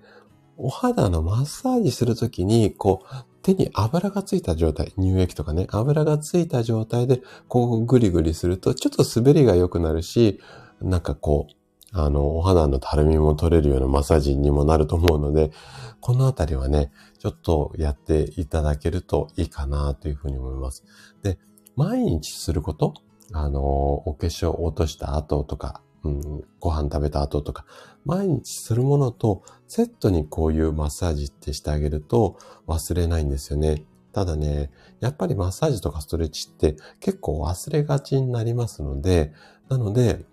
[0.57, 10.40] お肌のマッサージするときに、こう、手に油がついた状態、乳液とかね、油がついた状態で、こうグリグリすると、ちょっと滑りが良くなるし、
[10.80, 11.55] なんかこう、
[11.92, 15.53] あの、お肌のたるみも取れるようなマッサージにもなると思うので、
[16.01, 20.82] このあたりはね、ちょっとやっていただけるといいかなというふうに思います。
[21.22, 21.38] で、
[21.76, 22.95] 毎日すること
[23.32, 26.20] あの、お化粧落とした後とか、うん、
[26.61, 27.66] ご飯食べた後とか、
[28.05, 33.85] 毎日するものとセットにこういうマッサージってしてあげると忘れないんですよね。
[34.13, 39.33] ただね、やっぱりマッサージとかストレッチって結構忘れがちになりますので、
[39.69, 40.25] なので、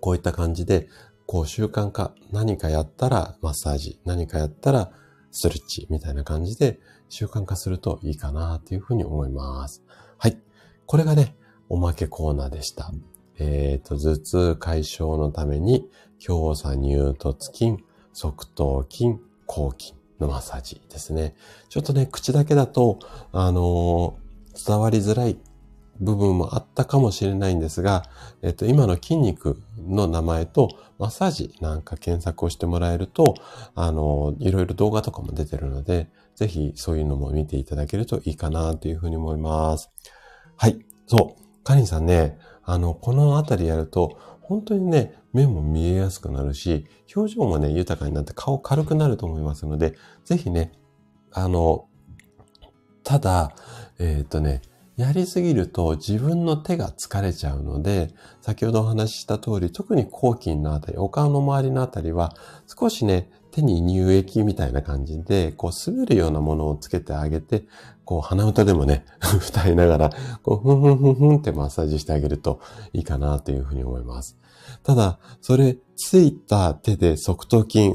[0.00, 0.88] こういった感じで、
[1.26, 4.90] こう習慣化、何かやったらマッサージ、何かやったら
[5.30, 9.82] ストレッチみたいな感じで習慣化するといいかなというふうに思います。
[10.16, 10.38] はい。
[10.86, 11.36] これがね、
[11.68, 12.90] おまけコーナーでした。
[13.38, 17.76] えっ、ー、と、頭痛解消のために、強鎖乳突筋、
[18.12, 19.16] 側頭筋、
[19.46, 21.34] 後筋のマッサージですね。
[21.68, 22.98] ちょっとね、口だけだと、
[23.32, 25.38] あのー、伝わりづらい
[26.00, 28.04] 部分もあったかもしれないんですが、
[28.42, 30.68] えっ、と、今の筋肉の名前と
[30.98, 33.34] マッサージなんか検索をしてもらえると、
[33.74, 39.90] あの、いろいろ動画とかも出てるので、ぜひそういうのも見ていただけるといいかなというふうに思います。
[40.56, 40.78] はい。
[41.06, 41.64] そう。
[41.64, 49.94] カリンさんね、あの、このあたりやると、本当にね、目も見えやすくなるし、表情もね、豊かになって顔軽くなると思いますので、
[50.26, 50.72] ぜひね、
[51.32, 51.88] あの、
[53.04, 53.54] ただ、
[53.98, 54.60] えっ、とね、
[54.98, 58.10] やりすぎると自分の手が疲れちゃうので、
[58.42, 62.34] 先ほどお話しした通り、特に後筋のあたり、お顔の周りのあたりは、
[62.66, 67.64] 少しね、手に乳液みたいな感じで、こう滑るようなものをつけてあげて、
[68.08, 69.04] こう鼻歌でもね、
[69.46, 70.10] 歌いながら、
[70.42, 72.58] こうふんふんふんふんってマッサージしてあげると
[72.94, 74.38] いいかなというふうに思います。
[74.82, 77.92] ただ、それついた手で側頭筋、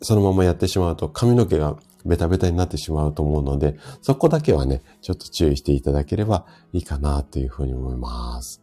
[0.00, 1.76] そのままやってしまうと髪の毛が
[2.06, 8.62] ベタベタになってしまうと思うので、そこだけはね、ちょっと注意していただければいいかなというふうに思います。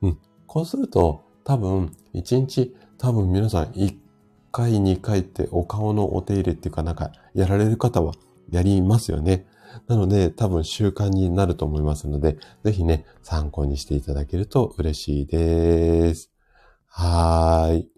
[0.00, 0.18] うん。
[0.46, 3.96] こうすると、多分、1日、多分皆さん1
[4.52, 8.12] 回、2回ってお顔のお手入れっていうかなんかやられる方は
[8.48, 9.48] やりますよね。
[9.86, 16.30] なので多分習慣になると思いますので、ぜひね、参考にしていただけると嬉しいです。
[16.88, 17.88] はーい。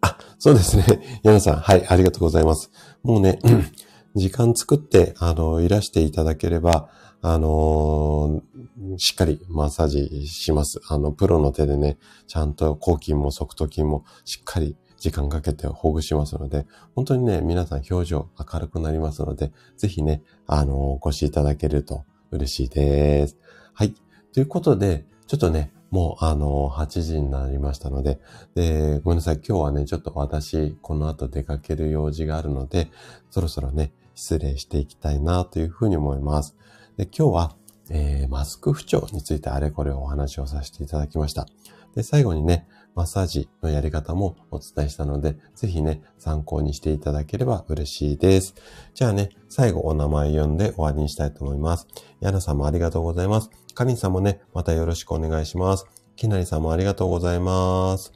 [0.00, 0.84] あ、そうですね。
[1.22, 2.70] ヤナさん、はい、ありがとうございます。
[3.02, 3.38] もうね、
[4.14, 6.88] 時間作って、あの、いらしていただければ、
[7.20, 10.80] あのー、しっかりマッサージします。
[10.88, 23.36] あの、プロの手でね、ちゃんと抗菌も側頭筋もしっかり時間かけてほぐしますので、本当にね、皆さん表情明るくなりますので、ぜひね、あの、お越しいただけると嬉しいです。
[23.74, 23.94] はい。
[24.32, 28.18] ということで、ちょっとね、もうあの、8時になりましたので、
[28.54, 29.40] で、ごめんなさい。
[29.46, 32.88] 今日はね、ちょっと私、この後出かける用事があるので、
[33.28, 36.56] そろそろね、失礼していきたいなというふうに思います。
[36.96, 37.56] で、今日は、
[37.90, 41.46] えー、マスク不調についてあれこれお話をさせていただきました。
[41.94, 48.54] で、最後にね、マッサージのやり方もお伝えしたので、ぜひね、参考にしていただければ嬉しいです。
[48.94, 51.86] じゃあね、最後お名前読んで終わりにしたいと思います。
[52.20, 53.50] ヤナさんもありがとうございます。
[53.74, 55.86] カリンさんもね、またよろしくお願いします。
[56.16, 58.12] キナリさんもありがとうございます。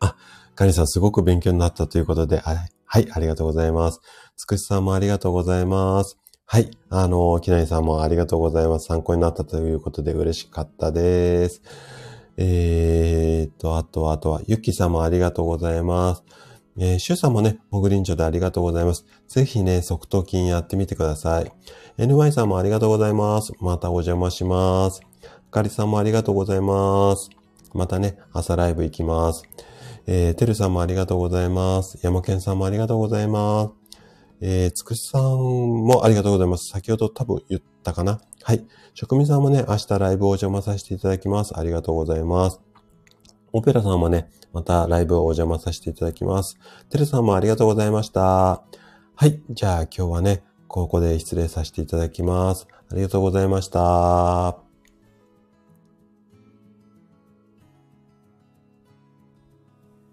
[0.00, 0.16] あ、
[0.54, 2.52] カリンさんすごく勉強になったということで、は
[2.98, 4.00] い、ありがとうございます。
[4.36, 6.18] つくしさんもありがとうございます。
[6.44, 6.70] はい。
[6.90, 8.86] あの、きなりさんもありがとうございます。
[8.86, 11.62] 参考になったということで嬉しかったです。
[12.36, 16.24] えーと、あとは、あとは、ゆきさんもありがとうございます。
[16.78, 19.04] えー、シュさんもね、モグリンチョでありがとうございます。
[19.28, 21.52] ぜひね、側頭筋やってみてください。
[21.98, 23.52] NY さんもありがとうございます。
[23.60, 25.02] またお邪魔します。
[25.22, 27.28] あかりさんもありがとうございます。
[27.74, 29.44] またね、朝ライブ行きます。
[30.06, 31.98] えー、てるさんもありがとうございます。
[32.02, 33.82] 山健さんもありがとうございます。
[34.40, 36.68] えー、つくしさんもありがとうございます。
[36.68, 38.66] 先ほど多分言ったかなはい。
[38.94, 41.58] 職人さんもね、明日ライブをお邪魔させていただきます。
[41.58, 42.60] ありがとうございます。
[43.52, 46.58] オペラさんもね、またライブをお邪魔させていただきます。
[46.90, 48.20] てるさんもありがとうございました。
[48.22, 49.42] はい。
[49.50, 52.66] じゃあ今日はね、ここで失礼させていただきます。
[52.90, 54.61] ありがとうございました。